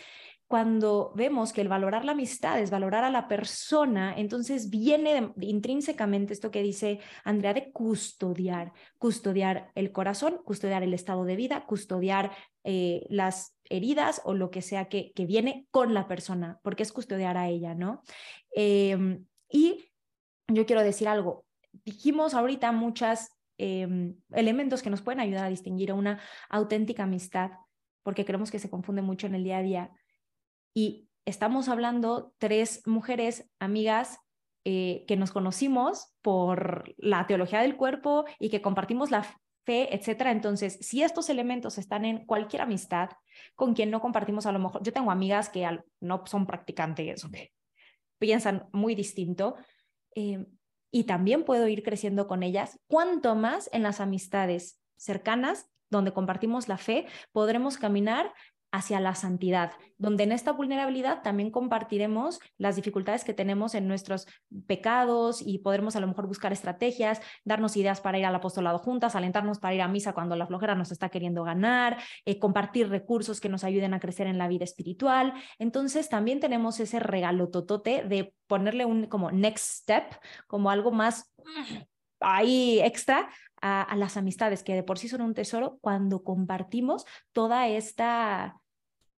cuando 0.46 1.12
vemos 1.16 1.52
que 1.52 1.60
el 1.60 1.68
valorar 1.68 2.04
la 2.04 2.12
amistad 2.12 2.60
es 2.60 2.70
valorar 2.70 3.02
a 3.02 3.10
la 3.10 3.26
persona, 3.26 4.14
entonces 4.16 4.70
viene 4.70 5.32
intrínsecamente 5.40 6.32
esto 6.32 6.52
que 6.52 6.62
dice 6.62 7.00
Andrea 7.24 7.52
de 7.52 7.72
custodiar, 7.72 8.72
custodiar 8.98 9.72
el 9.74 9.90
corazón, 9.90 10.40
custodiar 10.44 10.84
el 10.84 10.94
estado 10.94 11.24
de 11.24 11.34
vida, 11.34 11.66
custodiar 11.66 12.30
eh, 12.62 13.06
las 13.08 13.56
heridas 13.64 14.22
o 14.24 14.34
lo 14.34 14.50
que 14.50 14.62
sea 14.62 14.88
que, 14.88 15.12
que 15.14 15.26
viene 15.26 15.66
con 15.72 15.94
la 15.94 16.06
persona, 16.06 16.60
porque 16.62 16.84
es 16.84 16.92
custodiar 16.92 17.36
a 17.36 17.48
ella, 17.48 17.74
¿no? 17.74 18.02
Em, 18.52 19.24
y 19.50 19.84
yo 20.48 20.66
quiero 20.66 20.82
decir 20.82 21.08
algo. 21.08 21.44
Dijimos 21.84 22.34
ahorita 22.34 22.72
muchos 22.72 23.28
em, 23.58 24.16
elementos 24.32 24.82
que 24.82 24.90
nos 24.90 25.02
pueden 25.02 25.20
ayudar 25.20 25.44
a 25.44 25.50
distinguir 25.50 25.92
una 25.92 26.20
auténtica 26.48 27.04
amistad, 27.04 27.50
porque 28.02 28.24
creemos 28.24 28.50
que 28.50 28.58
se 28.58 28.70
confunde 28.70 29.02
mucho 29.02 29.26
en 29.26 29.34
el 29.34 29.44
día 29.44 29.58
a 29.58 29.62
día. 29.62 29.90
Y 30.74 31.08
estamos 31.24 31.68
hablando 31.68 32.34
tres 32.38 32.82
mujeres 32.86 33.50
amigas 33.58 34.18
eh, 34.64 35.04
que 35.06 35.16
nos 35.16 35.30
conocimos 35.30 36.12
por 36.22 36.94
la 36.98 37.26
teología 37.26 37.60
del 37.60 37.76
cuerpo 37.76 38.24
y 38.38 38.50
que 38.50 38.62
compartimos 38.62 39.10
la 39.10 39.24
fe, 39.64 39.94
etcétera. 39.94 40.30
Entonces, 40.30 40.78
si 40.80 41.02
estos 41.02 41.28
elementos 41.28 41.78
están 41.78 42.04
en 42.04 42.26
cualquier 42.26 42.62
amistad 42.62 43.10
con 43.54 43.74
quien 43.74 43.90
no 43.90 44.00
compartimos, 44.00 44.46
a 44.46 44.52
lo 44.52 44.58
mejor, 44.58 44.82
yo 44.82 44.92
tengo 44.92 45.10
amigas 45.10 45.48
que 45.48 45.68
no 46.00 46.24
son 46.26 46.46
practicantes, 46.46 47.24
que 47.30 47.52
piensan 48.18 48.68
muy 48.72 48.94
distinto, 48.94 49.56
Em, 50.16 50.46
y 50.90 51.04
también 51.04 51.44
puedo 51.44 51.68
ir 51.68 51.82
creciendo 51.82 52.26
con 52.26 52.42
ellas, 52.42 52.80
cuanto 52.88 53.34
más 53.34 53.68
en 53.72 53.82
las 53.82 54.00
amistades 54.00 54.80
cercanas, 54.96 55.70
donde 55.90 56.12
compartimos 56.12 56.68
la 56.68 56.78
fe, 56.78 57.06
podremos 57.32 57.76
caminar 57.76 58.32
hacia 58.72 59.00
la 59.00 59.14
santidad, 59.14 59.72
donde 59.98 60.24
en 60.24 60.32
esta 60.32 60.52
vulnerabilidad 60.52 61.22
también 61.22 61.50
compartiremos 61.50 62.40
las 62.58 62.76
dificultades 62.76 63.24
que 63.24 63.32
tenemos 63.32 63.74
en 63.74 63.88
nuestros 63.88 64.26
pecados 64.66 65.42
y 65.44 65.58
podremos 65.58 65.96
a 65.96 66.00
lo 66.00 66.06
mejor 66.06 66.26
buscar 66.26 66.52
estrategias, 66.52 67.20
darnos 67.44 67.76
ideas 67.76 68.00
para 68.00 68.18
ir 68.18 68.26
al 68.26 68.34
apostolado 68.34 68.78
juntas, 68.78 69.16
alentarnos 69.16 69.58
para 69.58 69.74
ir 69.74 69.82
a 69.82 69.88
misa 69.88 70.12
cuando 70.12 70.36
la 70.36 70.46
flojera 70.46 70.74
nos 70.74 70.92
está 70.92 71.08
queriendo 71.08 71.44
ganar, 71.44 71.98
eh, 72.24 72.38
compartir 72.38 72.88
recursos 72.88 73.40
que 73.40 73.48
nos 73.48 73.64
ayuden 73.64 73.94
a 73.94 74.00
crecer 74.00 74.26
en 74.26 74.38
la 74.38 74.48
vida 74.48 74.64
espiritual. 74.64 75.32
Entonces 75.58 76.08
también 76.08 76.40
tenemos 76.40 76.80
ese 76.80 77.00
regalo 77.00 77.48
totote 77.48 78.04
de 78.04 78.34
ponerle 78.46 78.84
un 78.84 79.06
como 79.06 79.30
next 79.30 79.80
step, 79.80 80.04
como 80.46 80.70
algo 80.70 80.92
más 80.92 81.32
ahí 82.20 82.80
extra 82.80 83.28
a, 83.60 83.94
las 83.96 84.16
amistades 84.16 84.62
que 84.62 84.74
de 84.74 84.82
por 84.82 84.98
sí 84.98 85.08
son 85.08 85.22
un 85.22 85.34
tesoro 85.34 85.78
cuando 85.80 86.22
compartimos 86.22 87.04
toda 87.32 87.68
esta 87.68 88.60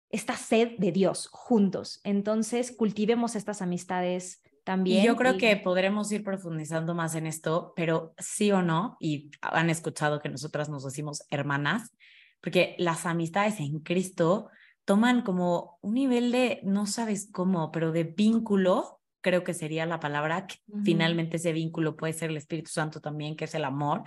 esta 0.09 0.37
sed 0.37 0.77
de 0.77 0.93
Dios 0.93 1.27
juntos. 1.31 1.99
Entonces, 2.05 2.71
cultivemos 2.71 3.35
estas 3.35 3.61
amistades 3.61 4.41
también. 4.63 5.03
Y 5.03 5.05
yo 5.05 5.17
creo 5.17 5.37
que 5.37 5.57
podremos 5.57 6.09
ir 6.13 6.23
profundizando 6.23 6.95
más 6.95 7.15
en 7.15 7.27
esto, 7.27 7.73
pero 7.75 8.13
sí 8.17 8.51
o 8.53 8.61
no, 8.61 8.95
y 9.01 9.29
han 9.41 9.69
escuchado 9.69 10.21
que 10.21 10.29
nosotras 10.29 10.69
nos 10.69 10.85
decimos 10.85 11.23
hermanas, 11.29 11.91
porque 12.39 12.75
las 12.77 13.05
amistades 13.05 13.59
en 13.59 13.79
Cristo 13.79 14.49
toman 14.85 15.21
como 15.21 15.77
un 15.81 15.95
nivel 15.95 16.31
de, 16.31 16.61
no 16.63 16.85
sabes 16.85 17.29
cómo, 17.31 17.71
pero 17.71 17.91
de 17.91 18.05
vínculo, 18.05 18.96
creo 19.21 19.43
que 19.43 19.53
sería 19.53 19.85
la 19.85 19.99
palabra, 19.99 20.47
que 20.47 20.55
finalmente 20.83 21.37
ese 21.37 21.53
vínculo 21.53 21.95
puede 21.95 22.13
ser 22.13 22.29
el 22.29 22.37
Espíritu 22.37 22.71
Santo 22.71 23.01
también, 23.01 23.35
que 23.35 23.45
es 23.45 23.55
el 23.55 23.65
amor, 23.65 24.03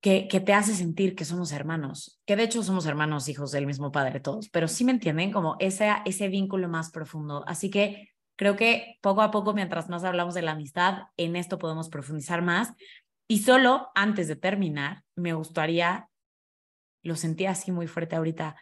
que, 0.00 0.26
te 0.44 0.52
hace 0.54 0.74
sentir 0.74 1.14
que 1.14 1.24
somos 1.24 1.52
hermanos, 1.52 2.20
que 2.26 2.36
de 2.36 2.44
hecho 2.44 2.62
somos 2.62 2.86
hermanos, 2.86 3.28
hijos 3.28 3.52
del 3.52 3.66
mismo 3.66 3.92
padre 3.92 4.20
todos, 4.20 4.48
pero 4.48 4.66
sí 4.66 4.84
me 4.84 4.92
entienden 4.92 5.30
como 5.30 5.56
ese, 5.60 5.90
ese 6.06 6.28
vínculo 6.28 6.68
más 6.68 6.90
profundo. 6.90 7.44
Así 7.46 7.70
que 7.70 8.08
creo 8.36 8.56
que 8.56 8.96
poco 9.02 9.20
a 9.20 9.30
poco, 9.30 9.52
mientras 9.52 9.90
más 9.90 10.04
hablamos 10.04 10.34
de 10.34 10.42
la 10.42 10.52
amistad, 10.52 11.04
en 11.18 11.36
esto 11.36 11.58
podemos 11.58 11.90
profundizar 11.90 12.40
más. 12.40 12.72
Y 13.28 13.40
solo 13.40 13.88
antes 13.94 14.26
de 14.26 14.36
terminar, 14.36 15.04
me 15.14 15.34
gustaría, 15.34 16.08
lo 17.02 17.16
sentí 17.16 17.44
así 17.44 17.70
muy 17.70 17.86
fuerte 17.86 18.16
ahorita, 18.16 18.56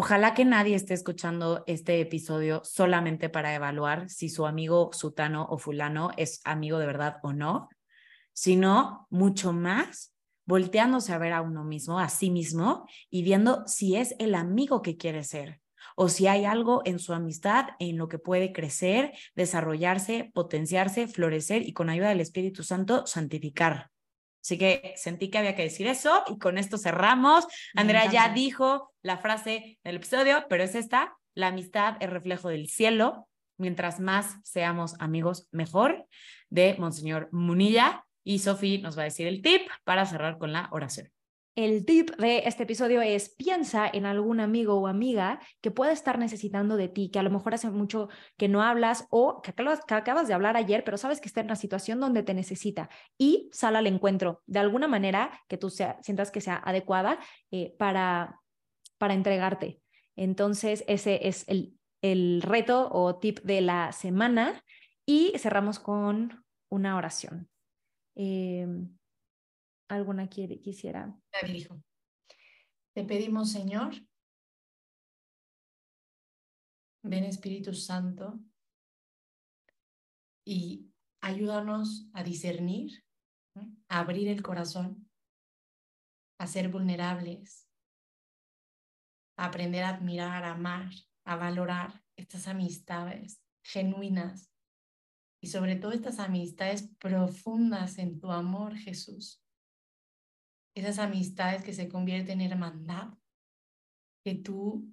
Ojalá 0.00 0.32
que 0.32 0.44
nadie 0.44 0.76
esté 0.76 0.94
escuchando 0.94 1.64
este 1.66 2.00
episodio 2.00 2.62
solamente 2.62 3.28
para 3.28 3.52
evaluar 3.52 4.08
si 4.08 4.28
su 4.28 4.46
amigo 4.46 4.90
sutano 4.92 5.48
o 5.50 5.58
fulano 5.58 6.12
es 6.16 6.40
amigo 6.44 6.78
de 6.78 6.86
verdad 6.86 7.16
o 7.24 7.32
no, 7.32 7.68
sino 8.32 9.08
mucho 9.10 9.52
más 9.52 10.14
volteándose 10.44 11.12
a 11.12 11.18
ver 11.18 11.32
a 11.32 11.42
uno 11.42 11.64
mismo, 11.64 11.98
a 11.98 12.08
sí 12.10 12.30
mismo, 12.30 12.86
y 13.10 13.24
viendo 13.24 13.66
si 13.66 13.96
es 13.96 14.14
el 14.20 14.36
amigo 14.36 14.82
que 14.82 14.96
quiere 14.96 15.24
ser 15.24 15.60
o 15.96 16.08
si 16.08 16.28
hay 16.28 16.44
algo 16.44 16.82
en 16.84 17.00
su 17.00 17.12
amistad 17.12 17.70
en 17.80 17.98
lo 17.98 18.06
que 18.06 18.20
puede 18.20 18.52
crecer, 18.52 19.14
desarrollarse, 19.34 20.30
potenciarse, 20.32 21.08
florecer 21.08 21.62
y 21.62 21.72
con 21.72 21.90
ayuda 21.90 22.10
del 22.10 22.20
Espíritu 22.20 22.62
Santo 22.62 23.04
santificar. 23.04 23.90
Así 24.48 24.56
que 24.56 24.94
sentí 24.96 25.28
que 25.28 25.36
había 25.36 25.54
que 25.54 25.64
decir 25.64 25.86
eso 25.86 26.24
y 26.26 26.38
con 26.38 26.56
esto 26.56 26.78
cerramos. 26.78 27.46
Andrea 27.74 28.10
ya 28.10 28.30
dijo 28.30 28.94
la 29.02 29.18
frase 29.18 29.78
del 29.84 29.96
episodio, 29.96 30.46
pero 30.48 30.64
es 30.64 30.74
esta, 30.74 31.18
la 31.34 31.48
amistad 31.48 31.98
es 32.00 32.08
reflejo 32.08 32.48
del 32.48 32.66
cielo. 32.66 33.28
Mientras 33.58 34.00
más 34.00 34.36
seamos 34.44 34.94
amigos, 35.00 35.48
mejor, 35.52 36.06
de 36.48 36.74
Monseñor 36.78 37.28
Munilla. 37.30 38.06
y 38.24 38.38
Sofi 38.38 38.78
nos 38.78 38.96
va 38.96 39.02
a 39.02 39.04
decir 39.04 39.26
el 39.26 39.42
tip 39.42 39.68
para 39.84 40.06
cerrar 40.06 40.38
con 40.38 40.54
la 40.54 40.70
oración. 40.72 41.10
El 41.58 41.84
tip 41.84 42.12
de 42.18 42.42
este 42.46 42.62
episodio 42.62 43.02
es 43.02 43.30
piensa 43.30 43.90
en 43.92 44.06
algún 44.06 44.38
amigo 44.38 44.74
o 44.74 44.86
amiga 44.86 45.40
que 45.60 45.72
pueda 45.72 45.90
estar 45.90 46.16
necesitando 46.16 46.76
de 46.76 46.86
ti, 46.86 47.10
que 47.10 47.18
a 47.18 47.24
lo 47.24 47.30
mejor 47.30 47.52
hace 47.52 47.68
mucho 47.68 48.10
que 48.36 48.46
no 48.46 48.62
hablas 48.62 49.08
o 49.10 49.42
que 49.42 49.50
acabas, 49.50 50.28
de 50.28 50.34
hablar 50.34 50.56
ayer, 50.56 50.84
pero 50.84 50.96
sabes 50.96 51.20
que 51.20 51.26
está 51.26 51.40
en 51.40 51.46
una 51.46 51.56
situación 51.56 51.98
donde 51.98 52.22
te 52.22 52.32
necesita 52.32 52.90
y 53.18 53.50
sal 53.52 53.74
al 53.74 53.88
encuentro 53.88 54.40
de 54.46 54.60
alguna 54.60 54.86
manera 54.86 55.32
que 55.48 55.58
tú 55.58 55.68
sientas 55.68 56.30
que 56.30 56.40
sea 56.40 56.62
adecuada 56.64 57.18
eh, 57.50 57.74
para, 57.76 58.40
para 58.96 59.14
entregarte. 59.14 59.80
Entonces, 60.14 60.84
ese 60.86 61.26
es 61.26 61.42
el, 61.48 61.76
el 62.02 62.40
reto 62.40 62.88
o 62.92 63.16
tip 63.16 63.40
de 63.40 63.62
la 63.62 63.90
semana 63.90 64.62
y 65.04 65.32
cerramos 65.38 65.80
con 65.80 66.44
una 66.68 66.96
oración. 66.96 67.48
Em, 68.14 68.96
¿Alguna 69.88 70.28
quiere, 70.28 70.60
quisiera? 70.60 71.18
Te 72.94 73.04
pedimos, 73.04 73.50
Señor, 73.50 73.94
ven 77.02 77.24
Espíritu 77.24 77.72
Santo 77.72 78.38
y 80.44 80.92
ayúdanos 81.22 82.10
a 82.12 82.22
discernir, 82.22 83.02
a 83.88 84.00
abrir 84.00 84.28
el 84.28 84.42
corazón, 84.42 85.08
a 86.38 86.46
ser 86.46 86.68
vulnerables, 86.68 87.66
a 89.38 89.46
aprender 89.46 89.84
a 89.84 89.90
admirar, 89.90 90.44
a 90.44 90.52
amar, 90.52 90.90
a 91.24 91.36
valorar 91.36 92.04
estas 92.14 92.46
amistades 92.46 93.40
genuinas 93.62 94.50
y 95.40 95.46
sobre 95.46 95.76
todo 95.76 95.92
estas 95.92 96.18
amistades 96.18 96.90
profundas 96.98 97.96
en 97.98 98.20
tu 98.20 98.30
amor, 98.30 98.76
Jesús 98.76 99.42
esas 100.78 100.98
amistades 100.98 101.62
que 101.62 101.72
se 101.72 101.88
convierten 101.88 102.40
en 102.40 102.52
hermandad, 102.52 103.14
que 104.24 104.34
tú, 104.34 104.88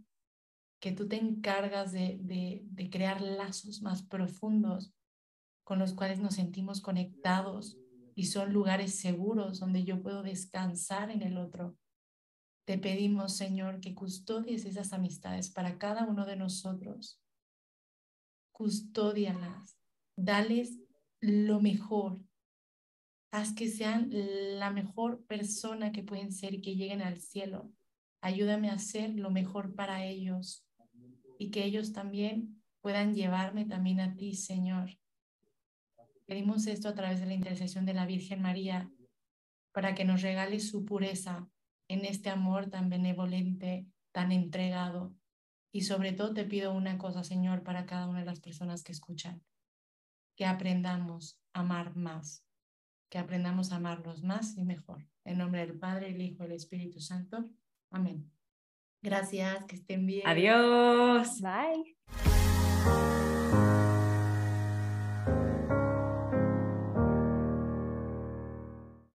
que 0.79 0.91
tú 0.91 1.07
te 1.07 1.17
encargas 1.17 1.91
de, 1.91 2.19
de, 2.21 2.61
de 2.65 2.89
crear 2.89 3.21
lazos 3.21 3.81
más 3.81 4.03
profundos 4.03 4.93
con 5.63 5.79
los 5.79 5.93
cuales 5.93 6.19
nos 6.19 6.35
sentimos 6.35 6.79
conectados 6.81 7.77
y 8.15 8.27
son 8.27 8.53
lugares 8.53 8.95
seguros 8.95 9.59
donde 9.59 9.83
yo 9.83 10.01
puedo 10.01 10.23
descansar 10.23 11.11
en 11.11 11.21
el 11.21 11.37
otro. 11.37 11.77
Te 12.65 12.77
pedimos, 12.77 13.35
Señor, 13.35 13.81
que 13.81 13.93
custodies 13.93 14.65
esas 14.65 14.93
amistades 14.93 15.51
para 15.51 15.77
cada 15.77 16.05
uno 16.05 16.25
de 16.25 16.35
nosotros. 16.35 17.21
Custódialas, 18.53 19.77
dales 20.15 20.79
lo 21.19 21.59
mejor, 21.59 22.19
haz 23.35 23.53
que 23.53 23.67
sean 23.67 24.07
la 24.11 24.71
mejor 24.71 25.25
persona 25.25 25.91
que 25.91 26.03
pueden 26.03 26.31
ser 26.31 26.53
y 26.53 26.61
que 26.61 26.75
lleguen 26.75 27.01
al 27.01 27.17
cielo. 27.17 27.69
Ayúdame 28.21 28.69
a 28.69 28.79
ser 28.79 29.09
lo 29.09 29.29
mejor 29.29 29.75
para 29.75 30.05
ellos 30.05 30.65
y 31.37 31.51
que 31.51 31.65
ellos 31.65 31.91
también 31.91 32.63
puedan 32.79 33.13
llevarme 33.13 33.65
también 33.65 33.99
a 33.99 34.15
ti, 34.15 34.35
Señor. 34.35 34.97
Pedimos 36.25 36.65
esto 36.67 36.87
a 36.87 36.95
través 36.95 37.19
de 37.19 37.25
la 37.25 37.33
intercesión 37.33 37.85
de 37.85 37.93
la 37.93 38.05
Virgen 38.05 38.41
María 38.41 38.89
para 39.73 39.95
que 39.95 40.05
nos 40.05 40.21
regale 40.21 40.61
su 40.61 40.85
pureza 40.85 41.49
en 41.89 42.05
este 42.05 42.29
amor 42.29 42.69
tan 42.69 42.89
benevolente, 42.89 43.85
tan 44.13 44.31
entregado. 44.31 45.13
Y 45.73 45.81
sobre 45.81 46.13
todo 46.13 46.33
te 46.33 46.45
pido 46.45 46.73
una 46.73 46.97
cosa, 46.97 47.25
Señor, 47.25 47.63
para 47.63 47.85
cada 47.85 48.07
una 48.07 48.19
de 48.19 48.25
las 48.27 48.39
personas 48.39 48.81
que 48.81 48.93
escuchan, 48.93 49.43
que 50.37 50.45
aprendamos 50.45 51.37
a 51.51 51.59
amar 51.59 51.97
más 51.97 52.45
que 53.09 53.17
aprendamos 53.17 53.71
a 53.71 53.77
amarnos 53.77 54.23
más 54.23 54.57
y 54.57 54.63
mejor. 54.63 55.05
En 55.23 55.37
nombre 55.37 55.65
del 55.65 55.77
Padre, 55.77 56.09
el 56.09 56.21
Hijo 56.21 56.43
y 56.43 56.47
el 56.47 56.51
Espíritu 56.53 56.99
Santo. 56.99 57.49
Amén. 57.91 58.31
Gracias, 59.01 59.65
que 59.65 59.75
estén 59.75 60.05
bien. 60.05 60.27
Adiós. 60.27 61.41
Bye. 61.41 61.95